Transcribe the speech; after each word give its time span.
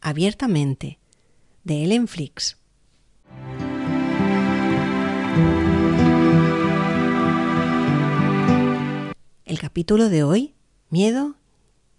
Abiertamente 0.00 0.98
de 1.62 1.84
Ellen 1.84 2.08
Flix. 2.08 2.56
El 9.44 9.58
capítulo 9.58 10.08
de 10.08 10.22
hoy, 10.22 10.54
miedo 10.88 11.34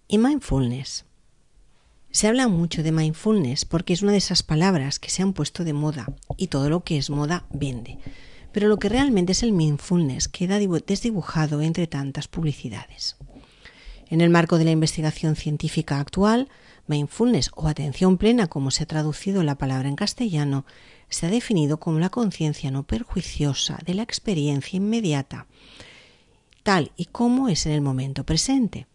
y 0.07 0.17
mindfulness. 0.17 1.05
Se 2.09 2.27
habla 2.27 2.47
mucho 2.47 2.81
de 2.81 2.91
mindfulness 2.91 3.63
porque 3.63 3.93
es 3.93 4.01
una 4.01 4.13
de 4.13 4.17
esas 4.17 4.41
palabras 4.41 4.97
que 4.97 5.11
se 5.11 5.21
han 5.21 5.33
puesto 5.33 5.63
de 5.63 5.73
moda 5.73 6.07
y 6.35 6.47
todo 6.47 6.67
lo 6.71 6.83
que 6.83 6.97
es 6.97 7.11
moda 7.11 7.45
vende. 7.51 7.99
Pero 8.51 8.67
lo 8.67 8.79
que 8.79 8.89
realmente 8.89 9.33
es 9.33 9.43
el 9.43 9.51
mindfulness 9.51 10.29
queda 10.29 10.57
desdibujado 10.57 11.61
entre 11.61 11.85
tantas 11.85 12.27
publicidades. 12.27 13.17
En 14.07 14.21
el 14.21 14.31
marco 14.31 14.57
de 14.57 14.65
la 14.65 14.71
investigación 14.71 15.35
científica 15.35 15.99
actual, 15.99 16.49
mindfulness 16.89 17.51
o 17.55 17.67
atención 17.67 18.17
plena, 18.17 18.47
como 18.47 18.71
se 18.71 18.83
ha 18.83 18.87
traducido 18.87 19.43
la 19.43 19.57
palabra 19.57 19.87
en 19.87 19.95
castellano, 19.95 20.65
se 21.09 21.27
ha 21.27 21.29
definido 21.29 21.79
como 21.79 21.99
la 21.99 22.09
conciencia 22.09 22.71
no 22.71 22.83
perjuiciosa 22.83 23.79
de 23.85 23.93
la 23.93 24.03
experiencia 24.03 24.77
inmediata, 24.77 25.47
tal 26.63 26.91
y 26.97 27.05
como 27.05 27.47
es 27.47 27.65
en 27.65 27.71
el 27.71 27.81
momento 27.81 28.25
presente. 28.25 28.87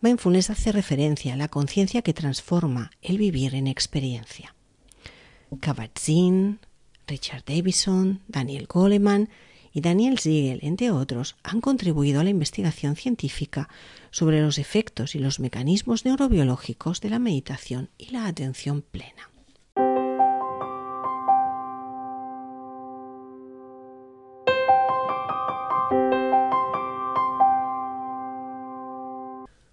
Mindfulness 0.00 0.50
hace 0.50 0.72
referencia 0.72 1.34
a 1.34 1.36
la 1.36 1.48
conciencia 1.48 2.02
que 2.02 2.14
transforma 2.14 2.90
el 3.02 3.18
vivir 3.18 3.54
en 3.54 3.66
experiencia. 3.66 4.54
Kabat-Zinn, 5.60 6.58
Richard 7.06 7.44
Davison, 7.44 8.20
Daniel 8.28 8.66
Goleman 8.66 9.28
y 9.72 9.80
Daniel 9.80 10.18
Siegel, 10.18 10.60
entre 10.62 10.90
otros, 10.90 11.36
han 11.42 11.60
contribuido 11.60 12.20
a 12.20 12.24
la 12.24 12.30
investigación 12.30 12.96
científica 12.96 13.68
sobre 14.10 14.42
los 14.42 14.58
efectos 14.58 15.14
y 15.14 15.18
los 15.18 15.40
mecanismos 15.40 16.04
neurobiológicos 16.04 17.00
de 17.00 17.10
la 17.10 17.18
meditación 17.18 17.90
y 17.98 18.10
la 18.10 18.26
atención 18.26 18.82
plena. 18.82 19.30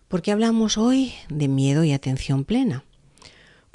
¿Por 0.08 0.22
qué 0.22 0.32
hablamos 0.32 0.78
hoy 0.78 1.14
de 1.28 1.50
miedo 1.50 1.84
y 1.84 1.92
atención 1.92 2.46
plena? 2.46 2.87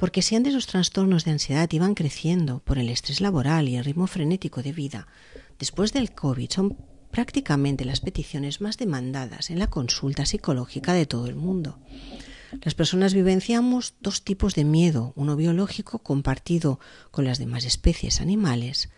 Porque 0.03 0.21
si 0.21 0.35
antes 0.35 0.53
los 0.53 0.67
trastornos 0.67 1.23
de 1.23 1.31
ansiedad 1.31 1.71
iban 1.71 1.95
creciendo 1.95 2.59
por 2.59 2.77
el 2.77 2.89
estrés 2.89 3.21
laboral 3.21 3.69
y 3.69 3.77
el 3.77 3.85
ritmo 3.85 4.05
frenético 4.05 4.61
de 4.61 4.73
vida, 4.73 5.07
después 5.59 5.93
del 5.93 6.13
COVID 6.13 6.49
son 6.51 6.77
prácticamente 7.09 7.85
las 7.85 8.01
peticiones 8.01 8.59
más 8.59 8.77
demandadas 8.77 9.49
en 9.49 9.59
la 9.59 9.69
consulta 9.69 10.25
psicológica 10.25 10.91
de 10.91 11.05
todo 11.05 11.27
el 11.27 11.35
mundo. 11.35 11.79
Las 12.63 12.75
personas 12.75 13.13
vivenciamos 13.13 13.93
dos 14.01 14.25
tipos 14.25 14.55
de 14.55 14.65
miedo, 14.65 15.13
uno 15.15 15.37
biológico 15.37 15.99
compartido 15.99 16.81
con 17.09 17.23
las 17.23 17.37
demás 17.37 17.63
especies 17.63 18.19
animales, 18.19 18.89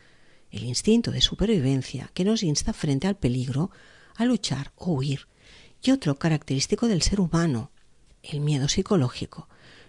el 0.49 0.63
instinto 0.63 1.11
de 1.11 1.21
supervivencia 1.21 2.09
que 2.15 2.25
nos 2.25 2.41
insta 2.41 2.73
frente 2.73 3.05
al 3.05 3.15
peligro 3.15 3.69
a 4.15 4.25
luchar 4.25 4.71
o 4.75 4.93
huir, 4.93 5.27
y 5.83 5.91
otro 5.91 6.17
característico 6.17 6.87
del 6.87 7.03
ser 7.03 7.19
humano, 7.19 7.69
el 8.23 8.39
miedo 8.39 8.67
psicológico, 8.67 9.47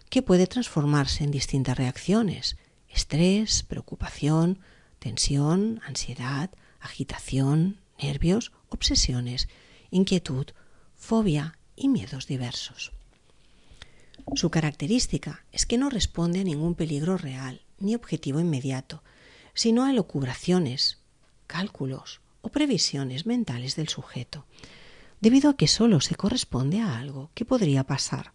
que 0.09 0.23
puede 0.23 0.47
transformarse 0.47 1.25
en 1.25 1.31
distintas 1.31 1.77
reacciones, 1.77 2.57
estrés, 2.89 3.63
preocupación, 3.63 4.61
tensión, 4.99 5.81
ansiedad, 5.85 6.51
agitación, 6.81 7.79
nervios, 8.01 8.53
obsesiones, 8.69 9.49
inquietud, 9.91 10.47
fobia 10.95 11.59
y 11.75 11.89
miedos 11.89 12.27
diversos. 12.27 12.93
Su 14.35 14.51
característica 14.51 15.45
es 15.53 15.67
que 15.67 15.79
no 15.79 15.91
responde 15.91 16.41
a 16.41 16.45
ningún 16.45 16.75
peligro 16.75 17.17
real 17.17 17.63
ni 17.79 17.95
objetivo 17.95 18.41
inmediato, 18.41 19.03
sino 19.55 19.85
a 19.85 19.91
elucubraciones, 19.91 20.99
cálculos 21.47 22.21
o 22.43 22.49
previsiones 22.49 23.27
mentales 23.27 23.77
del 23.77 23.89
sujeto, 23.89 24.47
debido 25.21 25.51
a 25.51 25.57
que 25.57 25.69
solo 25.69 26.01
se 26.01 26.15
corresponde 26.15 26.81
a 26.81 26.99
algo 26.99 27.31
que 27.35 27.45
podría 27.45 27.85
pasar, 27.85 28.33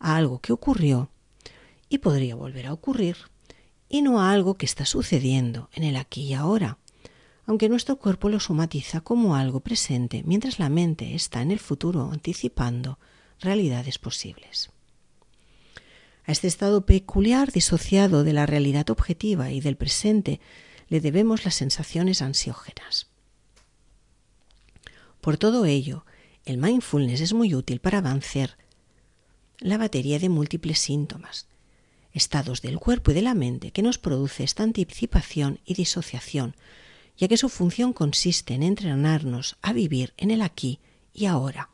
a 0.00 0.16
algo 0.16 0.40
que 0.40 0.52
ocurrió 0.52 1.10
y 1.88 1.98
podría 1.98 2.34
volver 2.34 2.66
a 2.66 2.72
ocurrir, 2.72 3.16
y 3.88 4.02
no 4.02 4.20
a 4.20 4.32
algo 4.32 4.54
que 4.54 4.66
está 4.66 4.84
sucediendo 4.86 5.68
en 5.72 5.84
el 5.84 5.96
aquí 5.96 6.22
y 6.22 6.34
ahora, 6.34 6.78
aunque 7.46 7.68
nuestro 7.68 7.96
cuerpo 7.96 8.28
lo 8.28 8.38
somatiza 8.38 9.00
como 9.00 9.34
algo 9.34 9.60
presente 9.60 10.22
mientras 10.24 10.58
la 10.58 10.68
mente 10.68 11.14
está 11.14 11.42
en 11.42 11.50
el 11.50 11.58
futuro 11.58 12.10
anticipando 12.12 12.98
realidades 13.40 13.98
posibles. 13.98 14.70
A 16.24 16.32
este 16.32 16.46
estado 16.46 16.86
peculiar 16.86 17.50
disociado 17.50 18.22
de 18.22 18.32
la 18.32 18.46
realidad 18.46 18.88
objetiva 18.90 19.50
y 19.50 19.60
del 19.60 19.76
presente 19.76 20.40
le 20.88 21.00
debemos 21.00 21.44
las 21.44 21.56
sensaciones 21.56 22.22
ansiógenas. 22.22 23.08
Por 25.20 25.36
todo 25.36 25.64
ello, 25.64 26.04
el 26.44 26.58
mindfulness 26.58 27.20
es 27.20 27.32
muy 27.32 27.54
útil 27.54 27.80
para 27.80 27.98
avanzar 27.98 28.56
la 29.60 29.78
batería 29.78 30.18
de 30.18 30.28
múltiples 30.28 30.78
síntomas, 30.78 31.46
estados 32.12 32.62
del 32.62 32.78
cuerpo 32.78 33.10
y 33.10 33.14
de 33.14 33.22
la 33.22 33.34
mente 33.34 33.70
que 33.70 33.82
nos 33.82 33.98
produce 33.98 34.42
esta 34.42 34.62
anticipación 34.62 35.60
y 35.64 35.74
disociación, 35.74 36.56
ya 37.16 37.28
que 37.28 37.36
su 37.36 37.48
función 37.48 37.92
consiste 37.92 38.54
en 38.54 38.62
entrenarnos 38.62 39.58
a 39.62 39.72
vivir 39.72 40.14
en 40.16 40.30
el 40.30 40.42
aquí 40.42 40.80
y 41.12 41.26
ahora, 41.26 41.70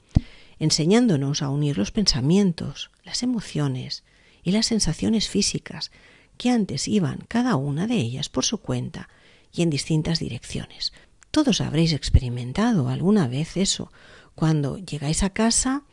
enseñándonos 0.58 1.42
a 1.42 1.50
unir 1.50 1.78
los 1.78 1.92
pensamientos, 1.92 2.90
las 3.04 3.22
emociones 3.22 4.02
y 4.42 4.50
las 4.50 4.66
sensaciones 4.66 5.28
físicas 5.28 5.90
que 6.36 6.50
antes 6.50 6.88
iban 6.88 7.24
cada 7.28 7.56
una 7.56 7.86
de 7.86 7.96
ellas 7.96 8.28
por 8.28 8.44
su 8.44 8.58
cuenta 8.58 9.08
y 9.52 9.62
en 9.62 9.70
distintas 9.70 10.18
direcciones. 10.18 10.92
Todos 11.30 11.60
habréis 11.60 11.92
experimentado 11.92 12.88
alguna 12.88 13.28
vez 13.28 13.56
eso, 13.56 13.92
cuando 14.34 14.78
llegáis 14.78 15.22
a 15.22 15.30
casa 15.30 15.84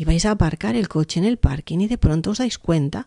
y 0.00 0.06
vais 0.06 0.24
a 0.24 0.30
aparcar 0.30 0.76
el 0.76 0.88
coche 0.88 1.20
en 1.20 1.26
el 1.26 1.36
parking 1.36 1.80
y 1.80 1.86
de 1.86 1.98
pronto 1.98 2.30
os 2.30 2.38
dais 2.38 2.56
cuenta 2.56 3.06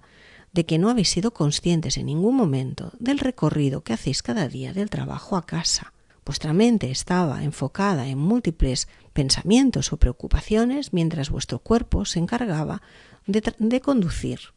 de 0.51 0.67
que 0.67 0.77
no 0.77 0.91
habéis 0.91 1.09
sido 1.09 1.33
conscientes 1.33 1.97
en 1.97 2.05
ningún 2.05 2.35
momento 2.35 2.91
del 2.99 3.17
recorrido 3.17 3.81
que 3.81 3.93
hacéis 3.93 4.21
cada 4.21 4.47
día 4.47 4.73
del 4.73 4.91
trabajo 4.91 5.35
a 5.35 5.43
casa. 5.47 5.91
Vuestra 6.23 6.53
mente 6.53 6.91
estaba 6.91 7.43
enfocada 7.43 8.07
en 8.07 8.19
múltiples 8.19 8.87
pensamientos 9.11 9.91
o 9.91 9.97
preocupaciones 9.97 10.93
mientras 10.93 11.31
vuestro 11.31 11.57
cuerpo 11.57 12.05
se 12.05 12.19
encargaba 12.19 12.83
de, 13.25 13.81
conducir. 13.81 14.53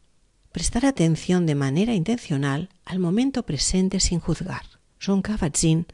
Prestar 0.52 0.84
atención 0.84 1.46
de 1.46 1.54
manera 1.54 1.94
intencional 1.94 2.68
al 2.84 2.98
momento 2.98 3.44
presente 3.44 3.98
sin 3.98 4.20
juzgar. 4.20 4.66
John 5.00 5.22
Kabat-Zinn 5.22 5.86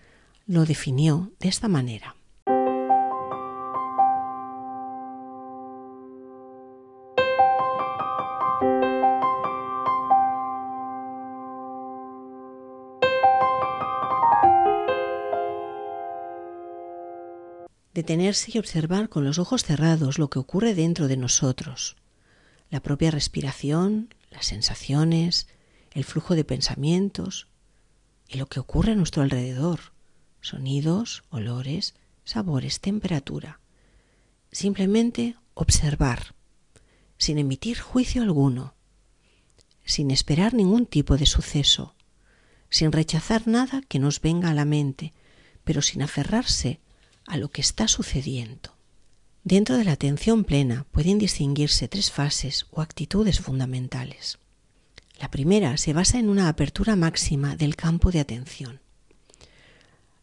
lo 0.48 0.64
definió 0.64 1.30
de 1.38 1.48
esta 1.48 1.68
manera. 1.68 2.16
Detenerse 17.94 18.52
y 18.54 18.58
observar 18.58 19.08
con 19.08 19.24
los 19.24 19.38
ojos 19.38 19.64
cerrados 19.64 20.18
lo 20.18 20.28
que 20.30 20.38
ocurre 20.38 20.74
dentro 20.74 21.08
de 21.08 21.16
nosotros, 21.16 21.96
la 22.70 22.80
propia 22.80 23.10
respiración, 23.10 24.14
las 24.30 24.46
sensaciones, 24.46 25.46
el 25.92 26.04
flujo 26.04 26.34
de 26.34 26.44
pensamientos 26.44 27.48
y 28.28 28.38
lo 28.38 28.46
que 28.46 28.60
ocurre 28.60 28.92
a 28.92 28.96
nuestro 28.96 29.22
alrededor, 29.22 29.92
sonidos, 30.40 31.24
olores, 31.30 31.94
sabores, 32.24 32.80
temperatura. 32.80 33.60
Simplemente 34.50 35.36
observar, 35.54 36.34
sin 37.18 37.38
emitir 37.38 37.78
juicio 37.78 38.22
alguno, 38.22 38.74
sin 39.84 40.10
esperar 40.10 40.54
ningún 40.54 40.86
tipo 40.86 41.16
de 41.16 41.26
suceso, 41.26 41.94
sin 42.70 42.90
rechazar 42.90 43.46
nada 43.46 43.82
que 43.86 43.98
nos 43.98 44.20
venga 44.20 44.50
a 44.50 44.54
la 44.54 44.64
mente, 44.64 45.12
pero 45.64 45.82
sin 45.82 46.02
aferrarse 46.02 46.80
a 47.26 47.36
lo 47.36 47.50
que 47.50 47.60
está 47.60 47.88
sucediendo. 47.88 48.74
Dentro 49.44 49.76
de 49.76 49.84
la 49.84 49.92
atención 49.92 50.44
plena 50.44 50.86
pueden 50.92 51.18
distinguirse 51.18 51.88
tres 51.88 52.10
fases 52.10 52.66
o 52.70 52.80
actitudes 52.80 53.40
fundamentales. 53.40 54.38
La 55.20 55.30
primera 55.30 55.76
se 55.76 55.92
basa 55.92 56.18
en 56.18 56.28
una 56.28 56.48
apertura 56.48 56.96
máxima 56.96 57.56
del 57.56 57.76
campo 57.76 58.10
de 58.10 58.20
atención. 58.20 58.80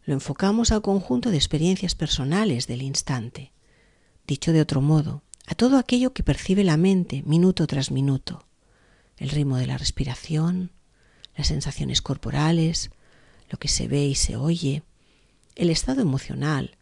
Lo 0.05 0.13
enfocamos 0.13 0.71
al 0.71 0.81
conjunto 0.81 1.31
de 1.31 1.37
experiencias 1.37 1.95
personales 1.95 2.65
del 2.67 2.81
instante, 2.81 3.51
dicho 4.25 4.53
de 4.53 4.61
otro 4.61 4.81
modo, 4.81 5.21
a 5.45 5.55
todo 5.55 5.77
aquello 5.77 6.13
que 6.13 6.23
percibe 6.23 6.63
la 6.63 6.77
mente 6.77 7.23
minuto 7.25 7.67
tras 7.67 7.91
minuto, 7.91 8.45
el 9.17 9.29
ritmo 9.29 9.57
de 9.57 9.67
la 9.67 9.77
respiración, 9.77 10.71
las 11.35 11.47
sensaciones 11.47 12.01
corporales, 12.01 12.89
lo 13.49 13.57
que 13.57 13.67
se 13.67 13.87
ve 13.87 14.05
y 14.05 14.15
se 14.15 14.35
oye, 14.35 14.83
el 15.55 15.69
estado 15.69 16.01
emocional, 16.01 16.77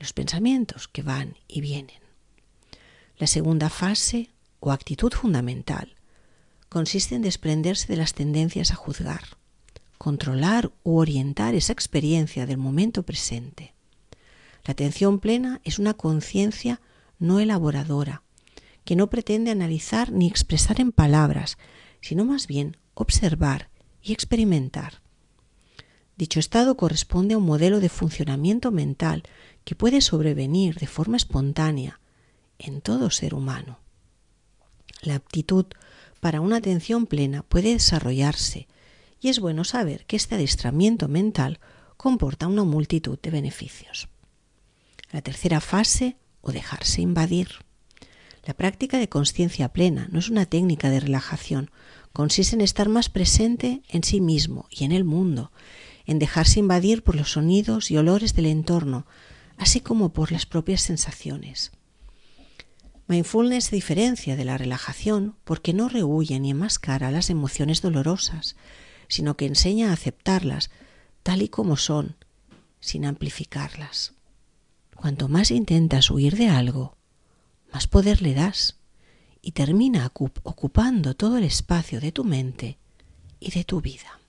los 0.00 0.12
pensamientos 0.12 0.88
que 0.88 1.02
van 1.02 1.36
y 1.46 1.60
vienen. 1.60 2.00
La 3.18 3.26
segunda 3.26 3.68
fase 3.68 4.30
o 4.58 4.72
actitud 4.72 5.12
fundamental 5.12 5.94
consiste 6.68 7.14
en 7.14 7.22
desprenderse 7.22 7.86
de 7.86 7.96
las 7.96 8.14
tendencias 8.14 8.72
a 8.72 8.76
juzgar, 8.76 9.36
controlar 9.98 10.72
u 10.82 10.96
orientar 10.96 11.54
esa 11.54 11.74
experiencia 11.74 12.46
del 12.46 12.56
momento 12.56 13.02
presente. 13.02 13.74
La 14.64 14.72
atención 14.72 15.20
plena 15.20 15.60
es 15.64 15.78
una 15.78 15.94
conciencia 15.94 16.80
no 17.18 17.38
elaboradora, 17.38 18.22
que 18.84 18.96
no 18.96 19.10
pretende 19.10 19.50
analizar 19.50 20.10
ni 20.10 20.26
expresar 20.26 20.80
en 20.80 20.92
palabras, 20.92 21.58
sino 22.00 22.24
más 22.24 22.46
bien 22.46 22.78
observar 22.94 23.68
y 24.02 24.12
experimentar. 24.12 25.02
Dicho 26.16 26.38
estado 26.38 26.76
corresponde 26.76 27.34
a 27.34 27.38
un 27.38 27.44
modelo 27.44 27.80
de 27.80 27.88
funcionamiento 27.88 28.70
mental 28.70 29.22
que 29.64 29.74
puede 29.74 30.00
sobrevenir 30.00 30.76
de 30.76 30.86
forma 30.86 31.16
espontánea 31.16 32.00
en 32.58 32.80
todo 32.80 33.10
ser 33.10 33.34
humano. 33.34 33.78
La 35.02 35.14
aptitud 35.14 35.66
para 36.20 36.40
una 36.40 36.56
atención 36.56 37.06
plena 37.06 37.42
puede 37.42 37.72
desarrollarse 37.72 38.68
y 39.20 39.28
es 39.28 39.40
bueno 39.40 39.64
saber 39.64 40.06
que 40.06 40.16
este 40.16 40.34
adiestramiento 40.34 41.08
mental 41.08 41.60
comporta 41.96 42.46
una 42.46 42.64
multitud 42.64 43.18
de 43.20 43.30
beneficios. 43.30 44.08
La 45.10 45.22
tercera 45.22 45.60
fase 45.60 46.16
o 46.40 46.52
dejarse 46.52 47.02
invadir. 47.02 47.48
La 48.44 48.54
práctica 48.54 48.98
de 48.98 49.08
conciencia 49.08 49.68
plena 49.68 50.08
no 50.10 50.18
es 50.18 50.30
una 50.30 50.46
técnica 50.46 50.88
de 50.88 51.00
relajación, 51.00 51.70
consiste 52.12 52.56
en 52.56 52.62
estar 52.62 52.88
más 52.88 53.08
presente 53.08 53.82
en 53.88 54.02
sí 54.02 54.20
mismo 54.20 54.66
y 54.70 54.84
en 54.84 54.92
el 54.92 55.04
mundo, 55.04 55.52
en 56.06 56.18
dejarse 56.18 56.60
invadir 56.60 57.02
por 57.02 57.16
los 57.16 57.32
sonidos 57.32 57.90
y 57.90 57.96
olores 57.96 58.34
del 58.34 58.46
entorno, 58.46 59.06
así 59.60 59.80
como 59.80 60.14
por 60.14 60.32
las 60.32 60.46
propias 60.46 60.80
sensaciones. 60.80 61.70
Mindfulness 63.06 63.70
diferencia 63.70 64.34
de 64.34 64.46
la 64.46 64.56
relajación 64.56 65.36
porque 65.44 65.74
no 65.74 65.90
rehuye 65.90 66.40
ni 66.40 66.50
enmascara 66.50 67.10
las 67.10 67.28
emociones 67.28 67.82
dolorosas, 67.82 68.56
sino 69.06 69.36
que 69.36 69.44
enseña 69.44 69.90
a 69.90 69.92
aceptarlas 69.92 70.70
tal 71.22 71.42
y 71.42 71.48
como 71.48 71.76
son, 71.76 72.16
sin 72.80 73.04
amplificarlas. 73.04 74.14
Cuanto 74.96 75.28
más 75.28 75.50
intentas 75.50 76.10
huir 76.10 76.36
de 76.36 76.48
algo, 76.48 76.96
más 77.70 77.86
poder 77.86 78.22
le 78.22 78.32
das 78.32 78.78
y 79.42 79.52
termina 79.52 80.10
ocupando 80.14 81.14
todo 81.14 81.36
el 81.36 81.44
espacio 81.44 82.00
de 82.00 82.12
tu 82.12 82.24
mente 82.24 82.78
y 83.40 83.50
de 83.50 83.64
tu 83.64 83.82
vida. 83.82 84.19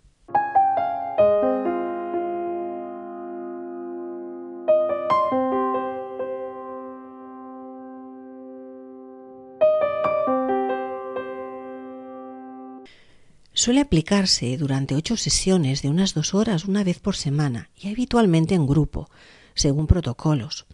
Suele 13.62 13.82
aplicarse 13.82 14.58
durante 14.58 14.96
ocho 14.96 15.18
sesiones 15.18 15.84
de 15.84 15.90
unas 15.90 16.16
dos 16.16 16.34
horas 16.34 16.66
una 16.66 16.84
vez 16.84 16.98
por 16.98 17.16
semana 17.16 17.70
y 17.80 17.90
habitualmente 17.90 18.56
en 18.56 18.66
grupo, 18.66 19.08
según 19.54 19.86
protocolos. 19.86 20.66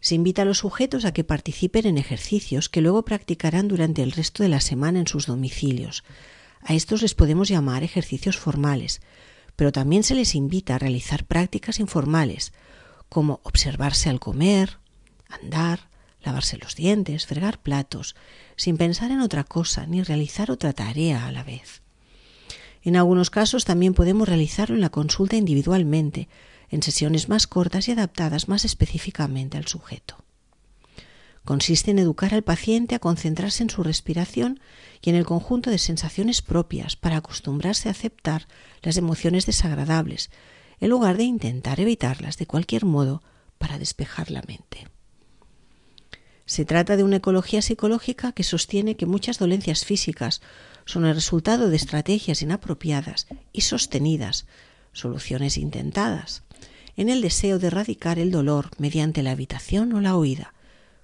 Se 0.00 0.14
invita 0.14 0.40
a 0.40 0.44
los 0.46 0.56
sujetos 0.56 1.04
a 1.04 1.12
que 1.12 1.22
participen 1.22 1.84
en 1.84 1.98
ejercicios 1.98 2.70
que 2.70 2.80
luego 2.80 3.04
practicarán 3.04 3.68
durante 3.68 4.02
el 4.02 4.12
resto 4.12 4.42
de 4.42 4.48
la 4.48 4.62
semana 4.62 5.00
en 5.00 5.06
sus 5.06 5.26
domicilios. 5.26 6.02
A 6.62 6.72
estos 6.72 7.02
les 7.02 7.14
podemos 7.14 7.50
llamar 7.50 7.82
ejercicios 7.82 8.38
formales, 8.38 9.02
pero 9.54 9.70
también 9.70 10.02
se 10.02 10.14
les 10.14 10.34
invita 10.34 10.76
a 10.76 10.78
realizar 10.78 11.26
prácticas 11.26 11.78
informales, 11.78 12.54
como 13.10 13.40
observarse 13.42 14.08
al 14.08 14.18
comer, 14.18 14.78
andar, 15.28 15.90
lavarse 16.22 16.56
los 16.56 16.74
dientes, 16.74 17.26
fregar 17.26 17.60
platos, 17.60 18.16
sin 18.56 18.78
pensar 18.78 19.10
en 19.10 19.20
otra 19.20 19.44
cosa 19.44 19.84
ni 19.84 20.02
realizar 20.02 20.50
otra 20.50 20.72
tarea 20.72 21.26
a 21.26 21.32
la 21.32 21.44
vez. 21.44 21.82
En 22.82 22.96
algunos 22.96 23.30
casos 23.30 23.64
también 23.64 23.94
podemos 23.94 24.28
realizarlo 24.28 24.74
en 24.74 24.80
la 24.80 24.90
consulta 24.90 25.36
individualmente, 25.36 26.28
en 26.70 26.82
sesiones 26.82 27.28
más 27.28 27.46
cortas 27.46 27.88
y 27.88 27.92
adaptadas 27.92 28.48
más 28.48 28.64
específicamente 28.64 29.58
al 29.58 29.66
sujeto. 29.66 30.16
Consiste 31.44 31.90
en 31.90 31.98
educar 31.98 32.34
al 32.34 32.42
paciente 32.42 32.94
a 32.94 32.98
concentrarse 32.98 33.62
en 33.62 33.70
su 33.70 33.82
respiración 33.82 34.60
y 35.02 35.10
en 35.10 35.16
el 35.16 35.24
conjunto 35.24 35.70
de 35.70 35.78
sensaciones 35.78 36.42
propias 36.42 36.96
para 36.96 37.16
acostumbrarse 37.16 37.88
a 37.88 37.92
aceptar 37.92 38.46
las 38.82 38.96
emociones 38.96 39.46
desagradables, 39.46 40.30
en 40.80 40.90
lugar 40.90 41.16
de 41.16 41.24
intentar 41.24 41.80
evitarlas 41.80 42.36
de 42.36 42.46
cualquier 42.46 42.84
modo 42.84 43.22
para 43.58 43.78
despejar 43.78 44.30
la 44.30 44.42
mente. 44.42 44.88
Se 46.46 46.64
trata 46.64 46.96
de 46.96 47.04
una 47.04 47.16
ecología 47.16 47.62
psicológica 47.62 48.32
que 48.32 48.42
sostiene 48.42 48.96
que 48.96 49.06
muchas 49.06 49.38
dolencias 49.38 49.84
físicas 49.84 50.40
son 50.90 51.06
el 51.06 51.14
resultado 51.14 51.70
de 51.70 51.76
estrategias 51.76 52.42
inapropiadas 52.42 53.28
y 53.52 53.60
sostenidas, 53.60 54.46
soluciones 54.92 55.56
intentadas, 55.56 56.42
en 56.96 57.08
el 57.08 57.22
deseo 57.22 57.60
de 57.60 57.68
erradicar 57.68 58.18
el 58.18 58.32
dolor 58.32 58.70
mediante 58.78 59.22
la 59.22 59.32
evitación 59.32 59.92
o 59.92 60.00
la 60.00 60.16
huida. 60.16 60.52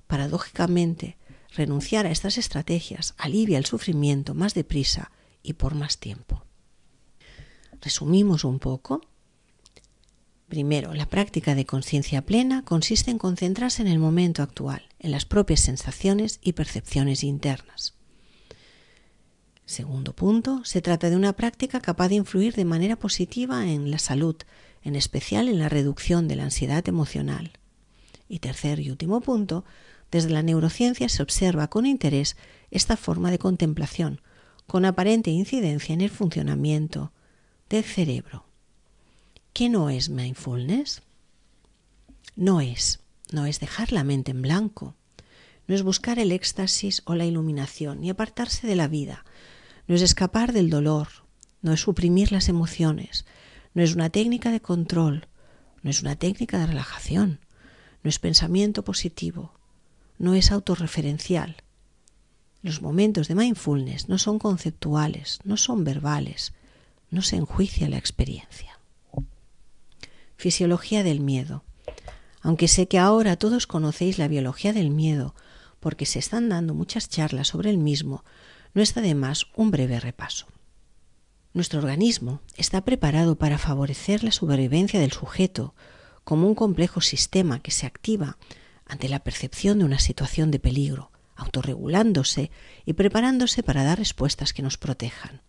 Paradójicamente, 0.08 1.16
renunciar 1.54 2.04
a 2.04 2.10
estas 2.10 2.36
estrategias 2.36 3.14
alivia 3.16 3.58
el 3.58 3.64
sufrimiento 3.64 4.34
más 4.34 4.54
deprisa 4.54 5.12
y 5.42 5.52
por 5.52 5.76
más 5.76 5.98
tiempo. 5.98 6.44
Resumimos 7.80 8.44
un 8.44 8.58
poco. 8.58 9.00
Primero, 10.48 10.94
la 10.94 11.08
práctica 11.08 11.54
de 11.54 11.64
conciencia 11.64 12.26
plena 12.26 12.64
consiste 12.64 13.12
en 13.12 13.18
concentrarse 13.18 13.82
en 13.82 13.88
el 13.88 14.00
momento 14.00 14.42
actual, 14.42 14.82
en 14.98 15.12
las 15.12 15.24
propias 15.24 15.60
sensaciones 15.60 16.40
y 16.42 16.52
percepciones 16.54 17.22
internas. 17.22 17.95
Segundo 19.66 20.14
punto, 20.14 20.64
se 20.64 20.80
trata 20.80 21.10
de 21.10 21.16
una 21.16 21.32
práctica 21.32 21.80
capaz 21.80 22.08
de 22.08 22.14
influir 22.14 22.54
de 22.54 22.64
manera 22.64 22.94
positiva 22.94 23.68
en 23.68 23.90
la 23.90 23.98
salud, 23.98 24.36
en 24.84 24.94
especial 24.94 25.48
en 25.48 25.58
la 25.58 25.68
reducción 25.68 26.28
de 26.28 26.36
la 26.36 26.44
ansiedad 26.44 26.88
emocional. 26.88 27.50
Y 28.28 28.38
tercer 28.38 28.78
y 28.78 28.90
último 28.90 29.20
punto, 29.20 29.64
desde 30.12 30.30
la 30.30 30.44
neurociencia 30.44 31.08
se 31.08 31.20
observa 31.20 31.68
con 31.68 31.84
interés 31.84 32.36
esta 32.70 32.96
forma 32.96 33.32
de 33.32 33.40
contemplación, 33.40 34.20
con 34.68 34.84
aparente 34.84 35.30
incidencia 35.30 35.92
en 35.94 36.00
el 36.00 36.10
funcionamiento 36.10 37.12
del 37.68 37.82
cerebro. 37.82 38.46
¿Qué 39.52 39.68
no 39.68 39.90
es 39.90 40.10
mindfulness? 40.10 41.02
No 42.36 42.60
es, 42.60 43.00
no 43.32 43.46
es 43.46 43.58
dejar 43.58 43.90
la 43.90 44.04
mente 44.04 44.30
en 44.30 44.42
blanco, 44.42 44.94
no 45.66 45.74
es 45.74 45.82
buscar 45.82 46.20
el 46.20 46.30
éxtasis 46.30 47.02
o 47.04 47.16
la 47.16 47.24
iluminación, 47.24 48.00
ni 48.00 48.10
apartarse 48.10 48.68
de 48.68 48.76
la 48.76 48.86
vida, 48.86 49.24
no 49.86 49.94
es 49.94 50.02
escapar 50.02 50.52
del 50.52 50.70
dolor, 50.70 51.08
no 51.62 51.72
es 51.72 51.80
suprimir 51.80 52.32
las 52.32 52.48
emociones, 52.48 53.24
no 53.74 53.82
es 53.82 53.94
una 53.94 54.10
técnica 54.10 54.50
de 54.50 54.60
control, 54.60 55.28
no 55.82 55.90
es 55.90 56.02
una 56.02 56.16
técnica 56.16 56.58
de 56.58 56.66
relajación, 56.66 57.40
no 58.02 58.08
es 58.08 58.18
pensamiento 58.18 58.84
positivo, 58.84 59.52
no 60.18 60.34
es 60.34 60.50
autorreferencial. 60.50 61.56
Los 62.62 62.82
momentos 62.82 63.28
de 63.28 63.34
mindfulness 63.34 64.08
no 64.08 64.18
son 64.18 64.38
conceptuales, 64.38 65.38
no 65.44 65.56
son 65.56 65.84
verbales, 65.84 66.52
no 67.10 67.22
se 67.22 67.36
enjuicia 67.36 67.88
la 67.88 67.98
experiencia. 67.98 68.80
Fisiología 70.36 71.02
del 71.02 71.20
miedo. 71.20 71.64
Aunque 72.42 72.68
sé 72.68 72.88
que 72.88 72.98
ahora 72.98 73.36
todos 73.36 73.66
conocéis 73.66 74.18
la 74.18 74.28
biología 74.28 74.72
del 74.72 74.90
miedo, 74.90 75.34
porque 75.80 76.06
se 76.06 76.18
están 76.18 76.48
dando 76.48 76.74
muchas 76.74 77.08
charlas 77.08 77.48
sobre 77.48 77.70
el 77.70 77.78
mismo, 77.78 78.24
no 78.76 78.82
está 78.82 79.00
de 79.00 79.14
más 79.14 79.46
un 79.56 79.70
breve 79.70 79.98
repaso. 79.98 80.46
Nuestro 81.54 81.78
organismo 81.78 82.42
está 82.58 82.84
preparado 82.84 83.36
para 83.36 83.56
favorecer 83.56 84.22
la 84.22 84.32
supervivencia 84.32 85.00
del 85.00 85.12
sujeto 85.12 85.74
como 86.24 86.46
un 86.46 86.54
complejo 86.54 87.00
sistema 87.00 87.60
que 87.60 87.70
se 87.70 87.86
activa 87.86 88.36
ante 88.84 89.08
la 89.08 89.20
percepción 89.20 89.78
de 89.78 89.86
una 89.86 89.98
situación 89.98 90.50
de 90.50 90.58
peligro, 90.58 91.10
autorregulándose 91.36 92.50
y 92.84 92.92
preparándose 92.92 93.62
para 93.62 93.82
dar 93.82 93.96
respuestas 93.96 94.52
que 94.52 94.60
nos 94.60 94.76
protejan. 94.76 95.40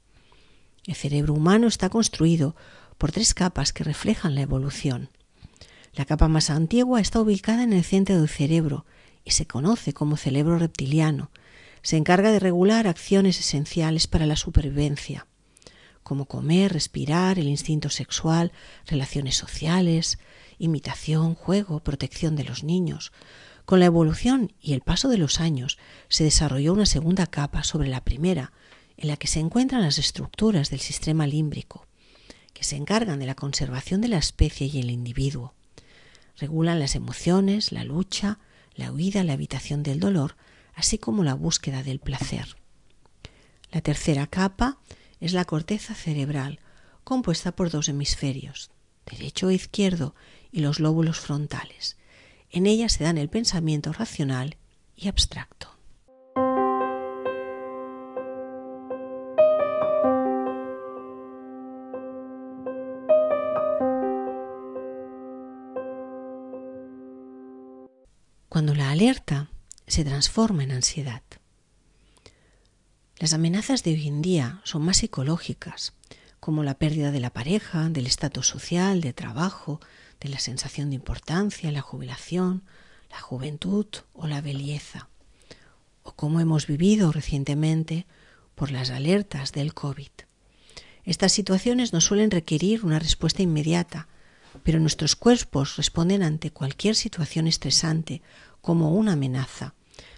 El 0.85 0.95
cerebro 0.95 1.33
humano 1.33 1.67
está 1.67 1.89
construido 1.89 2.55
por 2.97 3.11
tres 3.11 3.33
capas 3.33 3.73
que 3.73 3.83
reflejan 3.83 4.35
la 4.35 4.41
evolución. 4.41 5.09
La 5.93 6.05
capa 6.05 6.29
más 6.29 6.49
antigua 6.49 7.01
está 7.01 7.19
ubicada 7.19 7.63
en 7.63 7.73
el 7.73 7.83
centro 7.83 8.17
del 8.17 8.29
cerebro 8.29 8.85
y 9.25 9.31
se 9.31 9.45
conoce 9.45 9.91
como 9.91 10.15
cerebro 10.15 10.57
reptiliano. 10.57 11.29
Se 11.87 11.95
encarga 11.95 12.33
de 12.33 12.39
regular 12.39 12.85
acciones 12.85 13.39
esenciales 13.39 14.07
para 14.07 14.25
la 14.25 14.35
supervivencia, 14.35 15.25
como 16.03 16.25
comer, 16.25 16.73
respirar, 16.73 17.39
el 17.39 17.47
instinto 17.47 17.89
sexual, 17.89 18.51
relaciones 18.87 19.37
sociales, 19.37 20.19
imitación, 20.59 21.33
juego, 21.33 21.79
protección 21.79 22.35
de 22.35 22.43
los 22.43 22.65
niños. 22.65 23.13
Con 23.63 23.79
la 23.79 23.85
evolución 23.85 24.51
y 24.59 24.73
el 24.73 24.81
paso 24.81 25.07
de 25.07 25.17
los 25.17 25.39
años 25.39 25.77
se 26.09 26.25
desarrolló 26.25 26.73
una 26.73 26.85
segunda 26.85 27.25
capa 27.25 27.63
sobre 27.63 27.87
la 27.87 28.03
primera, 28.03 28.51
en 28.97 29.07
la 29.07 29.15
que 29.15 29.27
se 29.27 29.39
encuentran 29.39 29.81
las 29.81 29.97
estructuras 29.97 30.69
del 30.69 30.81
sistema 30.81 31.25
límbrico 31.25 31.87
que 32.53 32.65
se 32.65 32.75
encargan 32.75 33.19
de 33.19 33.27
la 33.27 33.35
conservación 33.35 34.01
de 34.01 34.09
la 34.09 34.17
especie 34.17 34.67
y 34.67 34.79
el 34.79 34.91
individuo. 34.91 35.53
Regulan 36.35 36.79
las 36.79 36.95
emociones, 36.95 37.71
la 37.71 37.85
lucha, 37.85 38.39
la 38.75 38.91
huida, 38.91 39.23
la 39.23 39.31
evitación 39.31 39.83
del 39.83 40.01
dolor, 40.01 40.35
así 40.77 40.99
como 40.99 41.23
la 41.23 41.33
búsqueda 41.33 41.81
del 41.81 41.99
placer. 41.99 42.55
La 43.71 43.81
tercera 43.81 44.27
capa 44.27 44.77
es 45.19 45.33
la 45.33 45.43
corteza 45.43 45.95
cerebral, 45.95 46.59
compuesta 47.03 47.51
por 47.51 47.71
dos 47.71 47.89
hemisferios, 47.89 48.69
derecho 49.05 49.49
e 49.49 49.55
izquierdo, 49.55 50.13
y 50.51 50.59
los 50.61 50.79
lóbulos 50.79 51.19
frontales. 51.19 51.97
En 52.51 52.67
ella 52.67 52.89
se 52.89 53.03
dan 53.03 53.17
el 53.17 53.27
pensamiento 53.27 53.91
racional 53.91 54.55
y 54.95 55.07
abstracto. 55.07 55.76
Se 69.97 70.05
transforma 70.05 70.63
en 70.63 70.73
ansiedad. 70.73 71.23
Las 73.17 73.33
amenazas 73.33 73.81
de 73.81 73.93
hoy 73.93 74.07
en 74.07 74.21
día 74.21 74.61
son 74.63 74.83
más 74.83 74.97
psicológicas, 74.97 75.93
como 76.39 76.63
la 76.63 76.75
pérdida 76.75 77.09
de 77.09 77.19
la 77.19 77.31
pareja, 77.31 77.89
del 77.89 78.05
estatus 78.05 78.45
social, 78.45 79.01
de 79.01 79.13
trabajo, 79.13 79.81
de 80.19 80.29
la 80.29 80.37
sensación 80.37 80.89
de 80.89 80.95
importancia, 80.97 81.71
la 81.71 81.81
jubilación, 81.81 82.61
la 83.09 83.19
juventud 83.19 83.87
o 84.13 84.27
la 84.27 84.39
belleza, 84.39 85.09
o 86.03 86.11
como 86.11 86.41
hemos 86.41 86.67
vivido 86.67 87.11
recientemente 87.11 88.05
por 88.53 88.69
las 88.69 88.91
alertas 88.91 89.51
del 89.51 89.73
COVID. 89.73 90.11
Estas 91.05 91.31
situaciones 91.31 91.91
no 91.91 92.01
suelen 92.01 92.29
requerir 92.29 92.85
una 92.85 92.99
respuesta 92.99 93.41
inmediata, 93.41 94.07
pero 94.61 94.79
nuestros 94.79 95.15
cuerpos 95.15 95.75
responden 95.75 96.21
ante 96.21 96.51
cualquier 96.51 96.93
situación 96.93 97.47
estresante 97.47 98.21
como 98.61 98.93
una 98.93 99.13
amenaza, 99.13 99.73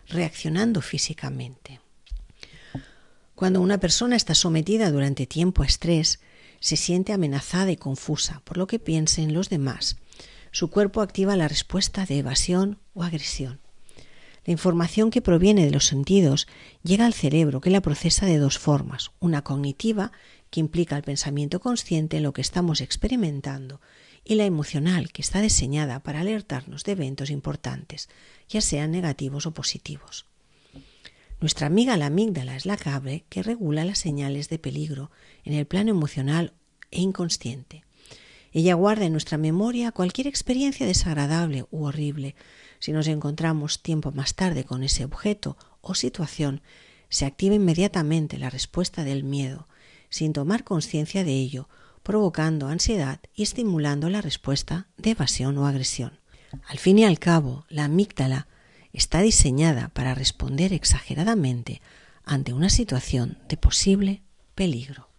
reaccionando 0.09 0.81
físicamente. 0.81 1.79
Cuando 3.35 3.61
una 3.61 3.79
persona 3.79 4.15
está 4.15 4.35
sometida 4.35 4.91
durante 4.91 5.25
tiempo 5.25 5.63
a 5.63 5.65
estrés, 5.65 6.19
se 6.59 6.75
siente 6.75 7.13
amenazada 7.13 7.71
y 7.71 7.77
confusa 7.77 8.41
por 8.43 8.57
lo 8.57 8.67
que 8.67 8.79
piensen 8.79 9.33
los 9.33 9.49
demás. 9.49 9.95
Su 10.51 10.69
cuerpo 10.69 11.01
activa 11.01 11.37
la 11.37 11.47
respuesta 11.47 12.05
de 12.05 12.17
evasión 12.17 12.79
o 12.93 13.03
agresión. 13.03 13.61
La 14.45 14.51
información 14.51 15.11
que 15.11 15.21
proviene 15.21 15.63
de 15.63 15.71
los 15.71 15.85
sentidos 15.85 16.47
llega 16.83 17.05
al 17.05 17.13
cerebro 17.13 17.61
que 17.61 17.69
la 17.69 17.81
procesa 17.81 18.25
de 18.25 18.39
dos 18.39 18.57
formas, 18.57 19.11
una 19.19 19.43
cognitiva, 19.43 20.11
que 20.49 20.59
implica 20.59 20.97
el 20.97 21.03
pensamiento 21.03 21.59
consciente 21.59 22.17
en 22.17 22.23
lo 22.23 22.33
que 22.33 22.41
estamos 22.41 22.81
experimentando, 22.81 23.79
y 24.29 24.35
la 24.35 24.45
emocional, 24.45 25.11
que 25.11 25.23
está 25.23 25.41
diseñada 25.41 26.01
para 26.01 26.19
alertarnos 26.19 26.83
de 26.83 26.91
eventos 26.91 27.31
importantes, 27.31 28.09
ya 28.47 28.61
sean 28.61 28.91
negativos 28.91 29.47
o 29.47 29.55
positivos. 29.55 30.27
Nuestra 31.41 31.65
amiga 31.65 31.97
la 31.97 32.05
amígdala 32.05 32.55
es 32.55 32.67
la 32.67 32.77
cable 32.77 33.25
que 33.29 33.41
regula 33.41 33.85
las 33.85 33.97
señales 33.97 34.47
de 34.47 34.59
peligro 34.59 35.09
en 35.45 35.53
el 35.53 35.65
plano 35.65 35.89
emocional 35.89 36.53
e 36.91 37.01
inconsciente. 37.01 37.83
Ella 38.51 38.75
guarda 38.75 39.05
en 39.05 39.13
nuestra 39.13 39.39
memoria 39.39 39.91
cualquier 39.91 40.27
experiencia 40.27 40.85
desagradable 40.85 41.65
u 41.71 41.85
horrible. 41.85 42.35
Si 42.77 42.91
nos 42.91 43.07
encontramos 43.07 43.81
tiempo 43.81 44.11
más 44.11 44.35
tarde 44.35 44.63
con 44.63 44.83
ese 44.83 45.05
objeto 45.05 45.57
o 45.81 45.95
situación, 45.95 46.61
se 47.09 47.25
activa 47.25 47.55
inmediatamente 47.55 48.37
la 48.37 48.51
respuesta 48.51 49.03
del 49.03 49.23
miedo, 49.23 49.67
sin 50.11 50.33
tomar 50.33 50.63
conciencia 50.63 51.23
de 51.23 51.33
ello, 51.33 51.67
provocando 52.03 52.67
ansiedad 52.67 53.19
y 53.35 53.43
estimulando 53.43 54.09
la 54.09 54.21
respuesta 54.21 54.87
de 54.97 55.11
evasión 55.11 55.57
o 55.57 55.67
agresión. 55.67 56.19
Al 56.67 56.79
fin 56.79 56.99
y 56.99 57.05
al 57.05 57.19
cabo, 57.19 57.65
la 57.69 57.85
amígdala 57.85 58.47
está 58.93 59.21
diseñada 59.21 59.89
para 59.89 60.15
responder 60.15 60.73
exageradamente 60.73 61.81
ante 62.23 62.53
una 62.53 62.69
situación 62.69 63.37
de 63.47 63.57
posible 63.57 64.21
peligro. 64.55 65.09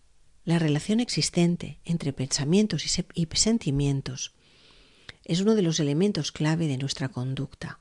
La 0.44 0.58
relación 0.58 1.00
existente 1.00 1.78
entre 1.84 2.12
pensamientos 2.12 2.84
y 3.14 3.26
sentimientos 3.36 4.32
es 5.24 5.40
uno 5.40 5.54
de 5.54 5.62
los 5.62 5.78
elementos 5.78 6.32
clave 6.32 6.66
de 6.66 6.78
nuestra 6.78 7.08
conducta, 7.08 7.78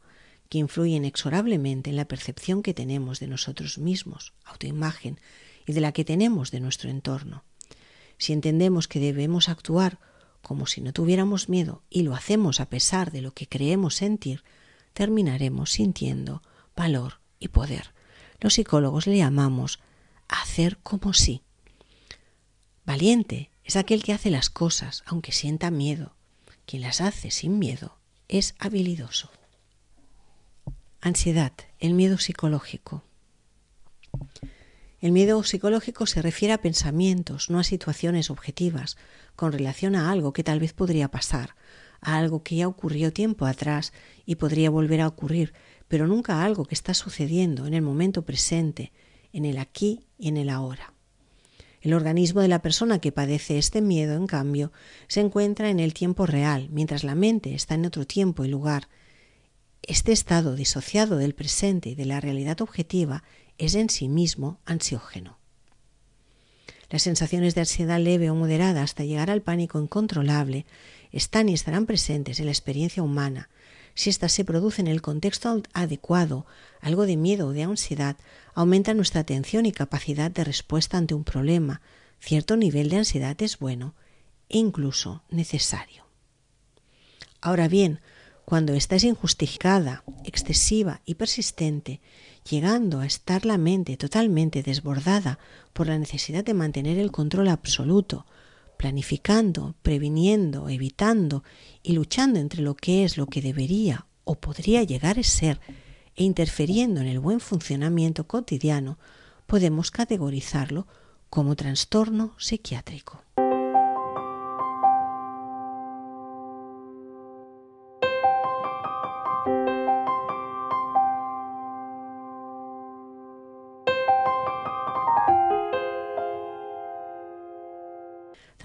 que 0.50 0.58
influye 0.58 0.96
inexorablemente 0.96 1.90
en 1.90 1.96
la 1.96 2.06
percepción 2.06 2.64
que 2.64 2.74
tenemos 2.74 3.20
de 3.20 3.28
nosotros 3.28 3.78
mismos, 3.78 4.34
autoimagen, 4.46 5.20
y 5.66 5.74
de 5.74 5.82
la 5.82 5.92
que 5.92 6.04
tenemos 6.04 6.50
de 6.50 6.60
nuestro 6.60 6.90
entorno. 6.90 7.44
Si 8.20 8.34
entendemos 8.34 8.88
que 8.88 9.00
debemos 9.00 9.50
actuar 9.50 9.98
como 10.44 10.68
si 10.68 10.82
no 10.82 10.94
tuviéramos 10.94 11.50
miedo 11.50 11.82
y 11.90 12.04
lo 12.04 12.14
hacemos 12.14 12.60
a 12.60 12.70
pesar 12.70 13.12
de 13.12 13.22
lo 13.22 13.34
que 13.34 13.48
creemos 13.48 13.96
sentir, 13.96 14.44
terminaremos 14.94 15.72
sintiendo 15.72 16.44
valor 16.76 17.20
y 17.40 17.48
poder. 17.48 17.94
Los 18.40 18.54
psicólogos 18.54 19.08
le 19.08 19.18
llamamos 19.18 19.80
hacer 20.28 20.78
como 20.78 21.14
si. 21.14 21.42
Valiente 22.86 23.50
es 23.64 23.76
aquel 23.76 24.04
que 24.04 24.14
hace 24.14 24.30
las 24.30 24.50
cosas 24.50 25.04
aunque 25.06 25.32
sienta 25.32 25.72
miedo. 25.72 26.14
Quien 26.66 26.82
las 26.82 27.02
hace 27.02 27.32
sin 27.32 27.58
miedo 27.58 27.98
es 28.28 28.56
habilidoso. 28.60 29.32
Ansiedad, 31.02 31.54
el 31.80 31.94
miedo 31.94 32.18
psicológico. 32.18 33.04
El 35.02 35.14
miedo 35.14 35.42
psicológico 35.44 36.06
se 36.06 36.22
refiere 36.22 36.54
a 36.54 36.62
pensamientos, 36.62 37.50
no 37.50 37.60
a 37.60 37.64
situaciones 37.64 38.30
objetivas, 38.30 38.98
con 39.38 39.54
relación 39.54 39.96
a 39.96 40.12
algo 40.12 40.34
que 40.34 40.44
tal 40.44 40.60
vez 40.60 40.74
podría 40.74 41.10
pasar, 41.10 41.56
a 42.02 42.18
algo 42.18 42.44
que 42.44 42.58
ya 42.58 42.68
ocurrió 42.68 43.14
tiempo 43.14 43.46
atrás 43.46 43.94
y 44.26 44.36
podría 44.36 44.70
volver 44.70 45.00
a 45.00 45.08
ocurrir, 45.08 45.54
pero 45.88 46.06
nunca 46.06 46.36
a 46.36 46.46
algo 46.46 46.66
que 46.66 46.76
está 46.76 46.94
sucediendo 46.94 47.66
en 47.66 47.74
el 47.74 47.82
momento 47.82 48.24
presente, 48.24 48.92
en 49.32 49.46
el 49.46 49.58
aquí 49.58 50.06
y 50.18 50.28
en 50.28 50.36
el 50.36 50.50
ahora. 50.50 50.94
El 51.82 51.94
organismo 51.94 52.42
de 52.42 52.50
la 52.50 52.62
persona 52.62 53.00
que 53.00 53.14
padece 53.14 53.58
este 53.58 53.82
miedo, 53.82 54.18
en 54.18 54.28
cambio, 54.28 54.74
se 55.08 55.22
encuentra 55.22 55.70
en 55.70 55.80
el 55.80 55.94
tiempo 55.94 56.26
real, 56.26 56.68
mientras 56.72 57.06
la 57.06 57.16
mente 57.16 57.54
está 57.54 57.76
en 57.76 57.86
otro 57.86 58.06
tiempo 58.06 58.44
y 58.44 58.50
lugar. 58.50 58.90
Este 59.82 60.12
estado 60.12 60.56
disociado 60.56 61.16
del 61.18 61.36
presente 61.36 61.90
y 61.90 61.96
de 61.96 62.06
la 62.06 62.20
realidad 62.20 62.60
objetiva 62.60 63.24
es 63.60 63.76
en 63.76 63.90
sí 63.90 64.08
mismo 64.08 64.60
ansiógeno. 64.66 65.38
Las 66.90 67.04
sensaciones 67.04 67.54
de 67.54 67.62
ansiedad 67.62 68.00
leve 68.00 68.32
o 68.32 68.36
moderada 68.36 68.82
hasta 68.82 69.04
llegar 69.04 69.30
al 69.30 69.44
pánico 69.44 69.80
incontrolable 69.80 70.66
están 71.12 71.50
y 71.50 71.54
estarán 71.54 71.86
presentes 71.86 72.40
en 72.40 72.46
la 72.46 72.52
experiencia 72.52 73.04
humana. 73.04 73.50
Si 73.94 74.10
ésta 74.10 74.30
se 74.30 74.46
produce 74.46 74.82
en 74.82 74.88
el 74.88 75.02
contexto 75.02 75.62
adecuado, 75.74 76.48
algo 76.82 77.06
de 77.06 77.18
miedo 77.18 77.48
o 77.48 77.54
de 77.54 77.64
ansiedad 77.64 78.16
aumenta 78.56 78.94
nuestra 78.94 79.22
atención 79.22 79.66
y 79.66 79.72
capacidad 79.72 80.32
de 80.32 80.44
respuesta 80.44 80.98
ante 80.98 81.14
un 81.14 81.24
problema. 81.24 81.82
Cierto 82.20 82.58
nivel 82.58 82.90
de 82.90 82.98
ansiedad 82.98 83.40
es 83.42 83.60
bueno 83.60 83.94
e 84.48 84.58
incluso 84.58 85.22
necesario. 85.30 86.06
Ahora 87.42 87.68
bien, 87.68 88.02
cuando 88.46 88.74
esta 88.74 88.96
es 88.96 89.04
injustificada, 89.04 90.04
excesiva 90.24 91.02
y 91.06 91.16
persistente, 91.16 92.02
llegando 92.50 93.00
a 93.00 93.06
estar 93.06 93.46
la 93.46 93.58
mente 93.58 93.96
totalmente 93.98 94.64
desbordada 94.64 95.40
por 95.74 95.88
la 95.88 95.98
necesidad 95.98 96.44
de 96.44 96.54
mantener 96.54 96.98
el 96.98 97.12
control 97.12 97.50
absoluto, 97.50 98.26
planificando, 98.78 99.76
previniendo, 99.82 100.70
evitando 100.70 101.44
y 101.84 101.94
luchando 101.94 102.40
entre 102.40 102.62
lo 102.62 102.76
que 102.76 103.04
es 103.04 103.18
lo 103.18 103.28
que 103.28 103.42
debería 103.42 104.06
o 104.24 104.36
podría 104.36 104.84
llegar 104.84 105.20
a 105.20 105.24
ser 105.24 105.60
e 106.16 106.24
interfiriendo 106.24 107.02
en 107.02 107.08
el 107.08 107.20
buen 107.20 107.40
funcionamiento 107.40 108.26
cotidiano, 108.26 108.98
podemos 109.48 109.92
categorizarlo 109.92 110.88
como 111.30 111.56
trastorno 111.56 112.34
psiquiátrico. 112.38 113.24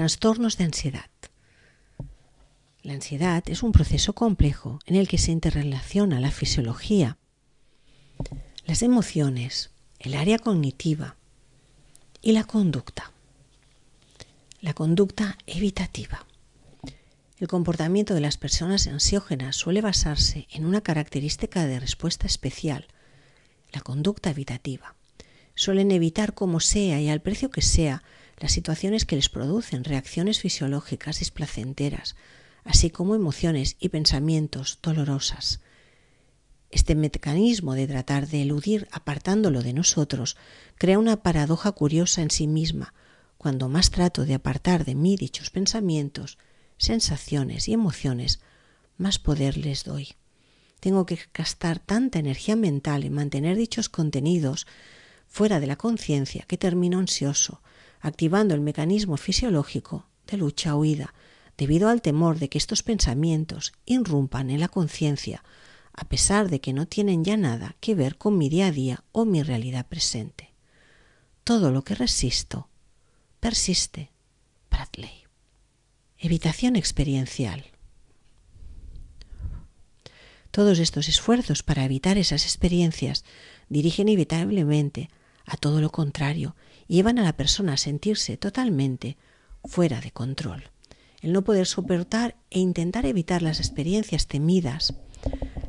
Trastornos 0.05 0.59
de 0.59 0.65
ansiedad. 0.65 1.09
La 2.83 2.93
ansiedad 2.93 3.43
es 3.47 3.63
un 3.63 3.73
proceso 3.73 4.13
complejo 4.13 4.79
en 4.85 4.97
el 4.97 5.09
que 5.09 5.17
se 5.17 5.33
interrelaciona 5.33 6.21
la 6.21 6.31
fisiología, 6.31 7.17
las 8.67 8.83
emociones, 8.83 9.71
el 9.99 10.13
área 10.13 10.39
cognitiva 10.39 11.17
y 12.21 12.33
la 12.33 12.45
conducta. 12.45 13.13
La 14.61 14.75
conducta 14.75 15.39
evitativa. 15.47 16.27
El 17.39 17.49
comportamiento 17.49 18.13
de 18.13 18.21
las 18.21 18.37
personas 18.37 18.87
ansiógenas 18.87 19.57
suele 19.57 19.81
basarse 19.81 20.49
en 20.51 20.67
una 20.67 20.83
característica 20.83 21.65
de 21.65 21.81
respuesta 21.81 22.27
especial, 22.27 22.89
la 23.73 23.81
conducta 23.81 24.29
evitativa. 24.29 24.97
Suelen 25.55 25.91
evitar 25.93 26.35
como 26.35 26.61
sea 26.61 27.01
y 27.01 27.09
al 27.09 27.23
precio 27.23 27.51
que 27.51 27.63
sea 27.63 28.03
las 28.45 28.53
situaciones 28.53 29.07
que 29.07 29.17
les 29.17 29.31
producen 29.31 29.85
reacciones 29.85 30.39
fisiológicas 30.39 31.19
displacenteras, 31.19 32.15
así 32.63 32.91
como 32.91 33.15
emociones 33.15 33.77
y 33.81 33.89
pensamientos 33.89 34.81
dolorosas. 34.83 35.61
Este 36.71 36.95
mecanismo 36.95 37.73
de 37.73 37.87
tratar 37.87 38.29
de 38.29 38.43
eludir 38.43 38.87
apartándolo 38.93 39.63
de 39.63 39.73
nosotros 39.73 40.37
crea 40.77 40.99
una 40.99 41.23
paradoja 41.23 41.73
curiosa 41.73 42.21
en 42.21 42.31
sí 42.31 42.47
misma. 42.47 42.93
Cuando 43.39 43.71
más 43.71 43.91
trato 43.91 44.27
de 44.27 44.35
apartar 44.35 44.85
de 44.85 44.95
mí 44.95 45.17
dichos 45.17 45.49
pensamientos, 45.49 46.37
sensaciones 46.77 47.67
y 47.67 47.73
emociones, 47.73 48.41
más 48.99 49.19
poder 49.19 49.57
les 49.57 49.85
doy. 49.85 50.17
Tengo 50.81 51.07
que 51.07 51.19
gastar 51.33 51.79
tanta 51.79 52.19
energía 52.19 52.57
mental 52.57 53.05
en 53.05 53.15
mantener 53.15 53.57
dichos 53.57 53.89
contenidos 53.89 54.67
fuera 55.29 55.61
de 55.61 55.67
la 55.67 55.77
conciencia 55.77 56.45
que 56.47 56.59
termino 56.59 56.99
ansioso, 56.99 57.63
activando 58.05 58.55
el 58.55 58.61
mecanismo 58.61 59.17
fisiológico 59.17 60.07
de 60.27 60.37
lucha-huida, 60.37 61.15
debido 61.57 61.89
al 61.89 62.03
temor 62.03 62.39
de 62.39 62.51
que 62.51 62.59
estos 62.59 62.83
pensamientos 62.83 63.73
irrumpan 63.87 64.51
en 64.51 64.61
la 64.61 64.69
conciencia, 64.69 65.43
a 65.95 66.05
pesar 66.05 66.51
de 66.51 66.61
que 66.61 66.75
no 66.75 66.87
tienen 66.87 67.25
ya 67.25 67.39
nada 67.39 67.77
que 67.81 67.95
ver 67.95 68.19
con 68.19 68.37
mi 68.37 68.51
día 68.51 68.67
a 68.67 68.73
día 68.73 69.05
o 69.13 69.25
mi 69.25 69.43
realidad 69.43 69.87
presente. 69.87 70.53
Todo 71.45 71.71
lo 71.71 71.83
que 71.83 71.95
resisto 71.95 72.69
persiste. 73.41 74.11
Bradley. 74.71 75.25
Evitación 76.19 76.77
experiencial. 76.77 77.65
Todos 80.51 80.79
estos 80.79 81.09
esfuerzos 81.09 81.63
para 81.63 81.87
evitar 81.87 82.19
esas 82.19 82.45
experiencias 82.45 83.25
dirigen 83.71 84.09
inevitablemente 84.09 85.09
a 85.47 85.57
todo 85.57 85.81
lo 85.81 85.91
contrario 85.91 86.55
llevan 86.88 87.19
a 87.19 87.23
la 87.23 87.37
persona 87.37 87.75
a 87.75 87.79
sentirse 87.79 88.37
totalmente 88.37 89.17
fuera 89.64 90.00
de 90.00 90.11
control. 90.11 90.64
El 91.21 91.33
no 91.33 91.43
poder 91.43 91.67
soportar 91.67 92.37
e 92.50 92.61
intentar 92.61 93.07
evitar 93.07 93.43
las 93.43 93.59
experiencias 93.59 94.26
temidas 94.26 94.95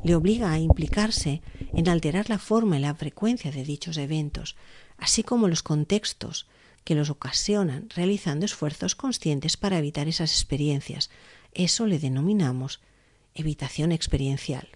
le 0.03 0.15
obliga 0.15 0.51
a 0.51 0.59
implicarse 0.59 1.41
en 1.73 1.89
alterar 1.89 2.29
la 2.29 2.37
forma 2.37 2.77
y 2.77 2.81
la 2.81 2.93
frecuencia 2.93 3.51
de 3.51 3.63
dichos 3.63 3.97
eventos, 3.97 4.55
así 4.97 5.23
como 5.23 5.47
los 5.47 5.63
contextos 5.63 6.47
que 6.83 6.93
los 6.93 7.09
ocasionan, 7.09 7.89
realizando 7.89 8.45
esfuerzos 8.45 8.95
conscientes 8.95 9.57
para 9.57 9.79
evitar 9.79 10.07
esas 10.07 10.31
experiencias. 10.31 11.09
Eso 11.53 11.87
le 11.87 11.97
denominamos 11.97 12.81
evitación 13.33 13.91
experiencial. 13.91 14.69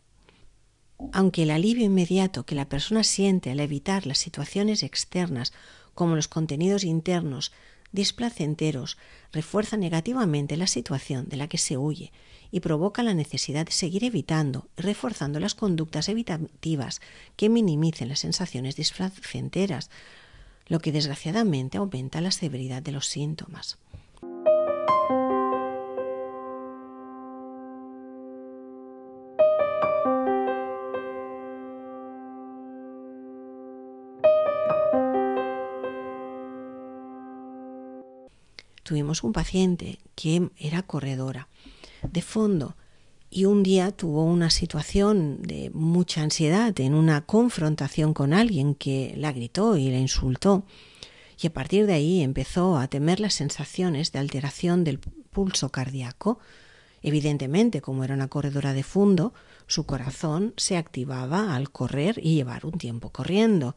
Aunque 1.13 1.43
el 1.43 1.51
alivio 1.51 1.85
inmediato 1.85 2.45
que 2.45 2.55
la 2.55 2.67
persona 2.67 3.03
siente 3.03 3.51
al 3.51 3.59
evitar 3.59 4.07
las 4.07 4.17
situaciones 4.17 4.81
externas, 4.81 5.53
como 5.99 6.15
los 6.15 6.29
contenidos 6.29 6.85
internos 6.85 7.51
displacenteros, 7.91 8.97
refuerza 9.33 9.75
negativamente 9.75 10.55
la 10.55 10.65
situación 10.65 11.27
de 11.27 11.35
la 11.35 11.49
que 11.49 11.57
se 11.57 11.77
huye 11.77 12.13
y 12.51 12.61
provoca 12.61 13.03
la 13.03 13.13
necesidad 13.13 13.65
de 13.65 13.73
seguir 13.73 14.05
evitando 14.05 14.69
y 14.77 14.83
reforzando 14.83 15.41
las 15.41 15.55
conductas 15.55 16.07
evitativas 16.07 17.01
que 17.35 17.49
minimicen 17.49 18.07
las 18.07 18.21
sensaciones 18.21 18.77
displacenteras, 18.77 19.89
lo 20.67 20.79
que 20.79 20.93
desgraciadamente 20.93 21.77
aumenta 21.77 22.21
la 22.21 22.31
severidad 22.31 22.81
de 22.81 22.93
los 22.93 23.05
síntomas. 23.05 23.77
Tuvimos 38.89 39.23
un 39.23 39.33
paciente 39.33 39.99
que 40.15 40.49
era 40.57 40.81
corredora 40.81 41.47
de 42.01 42.23
fondo 42.23 42.75
y 43.29 43.45
un 43.45 43.61
día 43.61 43.91
tuvo 43.91 44.23
una 44.23 44.49
situación 44.49 45.43
de 45.43 45.69
mucha 45.75 46.23
ansiedad 46.23 46.73
en 46.79 46.95
una 46.95 47.21
confrontación 47.21 48.15
con 48.15 48.33
alguien 48.33 48.73
que 48.73 49.13
la 49.15 49.31
gritó 49.31 49.77
y 49.77 49.91
la 49.91 49.99
insultó 49.99 50.63
y 51.39 51.45
a 51.45 51.53
partir 51.53 51.85
de 51.85 51.93
ahí 51.93 52.23
empezó 52.23 52.79
a 52.79 52.87
temer 52.87 53.19
las 53.19 53.35
sensaciones 53.35 54.11
de 54.11 54.17
alteración 54.17 54.83
del 54.83 54.97
pulso 54.97 55.69
cardíaco. 55.69 56.39
Evidentemente, 57.03 57.81
como 57.81 58.03
era 58.03 58.15
una 58.15 58.27
corredora 58.27 58.73
de 58.73 58.81
fondo, 58.81 59.35
su 59.67 59.85
corazón 59.85 60.55
se 60.57 60.77
activaba 60.77 61.55
al 61.55 61.69
correr 61.69 62.19
y 62.23 62.33
llevar 62.33 62.65
un 62.65 62.79
tiempo 62.79 63.11
corriendo. 63.11 63.75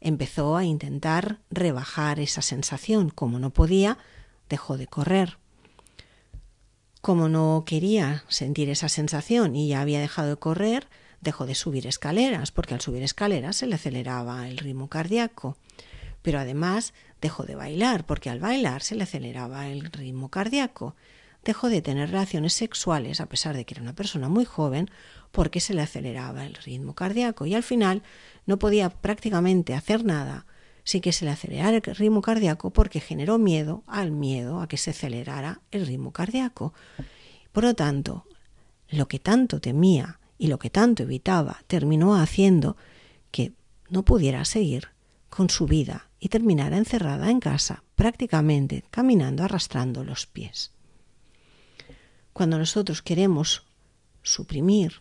Empezó 0.00 0.56
a 0.56 0.64
intentar 0.64 1.40
rebajar 1.50 2.20
esa 2.20 2.42
sensación. 2.42 3.10
Como 3.10 3.40
no 3.40 3.50
podía, 3.50 3.98
dejó 4.52 4.76
de 4.76 4.86
correr. 4.86 5.38
Como 7.00 7.30
no 7.30 7.64
quería 7.66 8.22
sentir 8.28 8.68
esa 8.68 8.90
sensación 8.90 9.56
y 9.56 9.68
ya 9.68 9.80
había 9.80 9.98
dejado 9.98 10.28
de 10.28 10.36
correr, 10.36 10.88
dejó 11.22 11.46
de 11.46 11.54
subir 11.54 11.86
escaleras, 11.86 12.52
porque 12.52 12.74
al 12.74 12.82
subir 12.82 13.02
escaleras 13.02 13.56
se 13.56 13.66
le 13.66 13.76
aceleraba 13.76 14.46
el 14.48 14.58
ritmo 14.58 14.88
cardíaco. 14.88 15.56
Pero 16.20 16.38
además 16.38 16.92
dejó 17.22 17.44
de 17.44 17.54
bailar, 17.54 18.04
porque 18.04 18.28
al 18.28 18.40
bailar 18.40 18.82
se 18.82 18.94
le 18.94 19.04
aceleraba 19.04 19.68
el 19.68 19.90
ritmo 19.90 20.28
cardíaco. 20.28 20.96
Dejó 21.42 21.70
de 21.70 21.80
tener 21.80 22.10
relaciones 22.10 22.52
sexuales, 22.52 23.22
a 23.22 23.26
pesar 23.26 23.56
de 23.56 23.64
que 23.64 23.72
era 23.72 23.82
una 23.82 23.94
persona 23.94 24.28
muy 24.28 24.44
joven, 24.44 24.90
porque 25.32 25.60
se 25.60 25.72
le 25.72 25.80
aceleraba 25.80 26.44
el 26.44 26.54
ritmo 26.56 26.94
cardíaco. 26.94 27.46
Y 27.46 27.54
al 27.54 27.62
final 27.62 28.02
no 28.44 28.58
podía 28.58 28.90
prácticamente 28.90 29.74
hacer 29.74 30.04
nada 30.04 30.44
sin 30.84 31.00
que 31.00 31.12
se 31.12 31.24
le 31.24 31.30
acelerara 31.30 31.76
el 31.76 31.96
ritmo 31.96 32.22
cardíaco 32.22 32.70
porque 32.70 33.00
generó 33.00 33.38
miedo 33.38 33.84
al 33.86 34.10
miedo 34.10 34.60
a 34.60 34.68
que 34.68 34.76
se 34.76 34.90
acelerara 34.90 35.60
el 35.70 35.86
ritmo 35.86 36.12
cardíaco. 36.12 36.74
Por 37.52 37.64
lo 37.64 37.74
tanto, 37.74 38.24
lo 38.88 39.08
que 39.08 39.18
tanto 39.18 39.60
temía 39.60 40.18
y 40.38 40.48
lo 40.48 40.58
que 40.58 40.70
tanto 40.70 41.04
evitaba 41.04 41.62
terminó 41.66 42.16
haciendo 42.16 42.76
que 43.30 43.52
no 43.88 44.04
pudiera 44.04 44.44
seguir 44.44 44.88
con 45.28 45.50
su 45.50 45.66
vida 45.66 46.10
y 46.18 46.28
terminara 46.28 46.76
encerrada 46.76 47.30
en 47.30 47.40
casa, 47.40 47.84
prácticamente 47.94 48.84
caminando 48.90 49.44
arrastrando 49.44 50.04
los 50.04 50.26
pies. 50.26 50.72
Cuando 52.32 52.58
nosotros 52.58 53.02
queremos 53.02 53.64
suprimir 54.22 55.00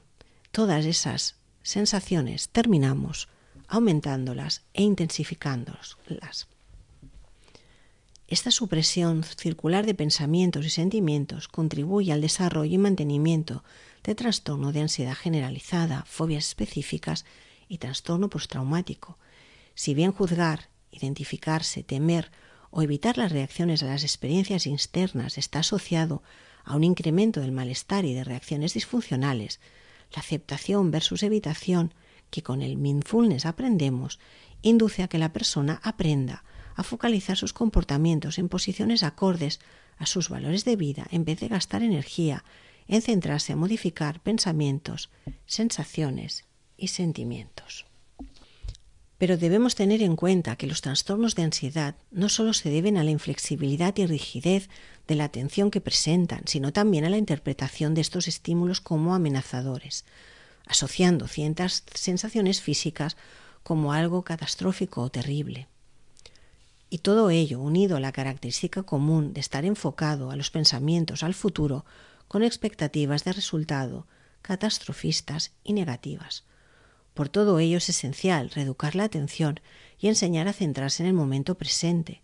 todas 0.52 0.86
esas 0.86 1.36
sensaciones, 1.64 2.50
terminamos 2.50 3.30
aumentándolas 3.72 4.64
e 4.74 4.84
intensificándolas. 4.84 5.96
Esta 8.28 8.52
supresión 8.52 9.24
circular 9.24 9.86
de 9.86 9.94
pensamientos 9.94 10.66
y 10.66 10.70
sentimientos 10.70 11.48
contribuye 11.48 12.12
al 12.12 12.22
desarrollo 12.22 12.74
y 12.74 12.78
mantenimiento 12.78 13.64
de 14.04 14.14
trastorno 14.14 14.74
de 14.74 14.82
ansiedad 14.82 15.16
generalizada, 15.16 16.04
fobias 16.06 16.48
específicas 16.50 17.26
y 17.70 17.78
trastorno 17.78 18.30
postraumático. 18.30 19.18
Si 19.74 19.94
bien 19.94 20.12
juzgar, 20.12 20.70
identificarse, 20.92 21.82
temer 21.82 22.30
o 22.72 22.82
evitar 22.82 23.18
las 23.18 23.32
reacciones 23.32 23.84
a 23.84 23.88
las 23.88 24.04
experiencias 24.04 24.68
externas 24.68 25.38
está 25.38 25.60
asociado 25.60 26.24
a 26.66 26.76
un 26.76 26.84
incremento 26.84 27.40
del 27.40 27.54
malestar 27.54 28.04
y 28.04 28.14
de 28.14 28.26
reacciones 28.26 28.74
disfuncionales, 28.74 29.62
la 30.14 30.20
aceptación 30.20 30.92
versus 30.92 31.24
evitación 31.24 31.94
que 32.32 32.42
con 32.42 32.64
el 32.64 32.78
mindfulness 32.78 33.46
aprendemos 33.46 34.20
induce 34.64 35.04
a 35.04 35.08
que 35.08 35.20
la 35.20 35.34
persona 35.34 35.80
aprenda 35.84 36.44
a 36.76 36.84
focalizar 36.84 37.38
sus 37.38 37.54
comportamientos 37.54 38.40
en 38.40 38.50
posiciones 38.50 39.04
acordes 39.04 39.60
a 39.98 40.08
sus 40.08 40.30
valores 40.30 40.66
de 40.66 40.76
vida 40.76 41.06
en 41.12 41.26
vez 41.26 41.40
de 41.40 41.50
gastar 41.50 41.84
energía 41.84 42.44
en 42.88 43.02
centrarse 43.02 43.54
en 43.54 43.60
modificar 43.60 44.20
pensamientos, 44.22 45.10
sensaciones 45.46 46.46
y 46.78 46.88
sentimientos. 46.88 47.86
Pero 49.18 49.38
debemos 49.38 49.76
tener 49.76 50.02
en 50.02 50.16
cuenta 50.16 50.56
que 50.56 50.66
los 50.66 50.82
trastornos 50.82 51.36
de 51.36 51.44
ansiedad 51.44 51.96
no 52.10 52.28
solo 52.28 52.54
se 52.54 52.70
deben 52.70 52.98
a 52.98 53.04
la 53.04 53.12
inflexibilidad 53.12 53.96
y 53.98 54.08
rigidez 54.08 54.68
de 55.08 55.16
la 55.16 55.26
atención 55.26 55.70
que 55.70 55.80
presentan, 55.80 56.42
sino 56.48 56.74
también 56.74 57.06
a 57.06 57.10
la 57.10 57.18
interpretación 57.18 57.94
de 57.94 58.02
estos 58.02 58.28
estímulos 58.28 58.82
como 58.82 59.14
amenazadores, 59.14 60.06
asociando 60.68 61.28
ciertas 61.28 61.84
sensaciones 61.94 62.62
físicas 62.62 63.18
como 63.64 63.94
algo 63.94 64.24
catastrófico 64.24 65.02
o 65.02 65.10
terrible. 65.10 65.68
Y 66.90 67.00
todo 67.00 67.30
ello 67.30 67.60
unido 67.60 67.98
a 67.98 68.00
la 68.00 68.12
característica 68.12 68.84
común 68.84 69.34
de 69.34 69.40
estar 69.40 69.66
enfocado 69.66 70.32
a 70.32 70.36
los 70.36 70.52
pensamientos 70.52 71.24
al 71.24 71.34
futuro 71.34 71.86
con 72.28 72.44
expectativas 72.44 73.24
de 73.24 73.34
resultado 73.34 74.08
catastrofistas 74.42 75.52
y 75.64 75.74
negativas. 75.74 76.44
Por 77.14 77.30
todo 77.30 77.60
ello 77.60 77.78
es 77.78 77.90
esencial 77.90 78.50
reeducar 78.50 78.96
la 78.96 79.04
atención 79.04 79.60
y 80.00 80.08
enseñar 80.08 80.48
a 80.48 80.54
centrarse 80.54 81.04
en 81.04 81.08
el 81.08 81.14
momento 81.14 81.56
presente, 81.56 82.22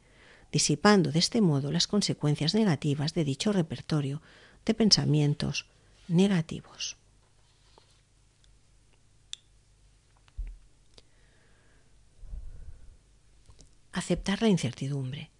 disipando 0.51 1.11
de 1.11 1.19
este 1.19 1.41
modo 1.41 1.71
las 1.71 1.87
consecuencias 1.87 2.55
negativas 2.55 3.13
de 3.13 3.23
dicho 3.23 3.51
repertorio 3.51 4.21
de 4.65 4.73
pensamientos 4.73 5.67
negativos. 6.07 6.97
Aceptar 13.99 14.41
la 14.41 14.49
incertidumbre. 14.49 15.31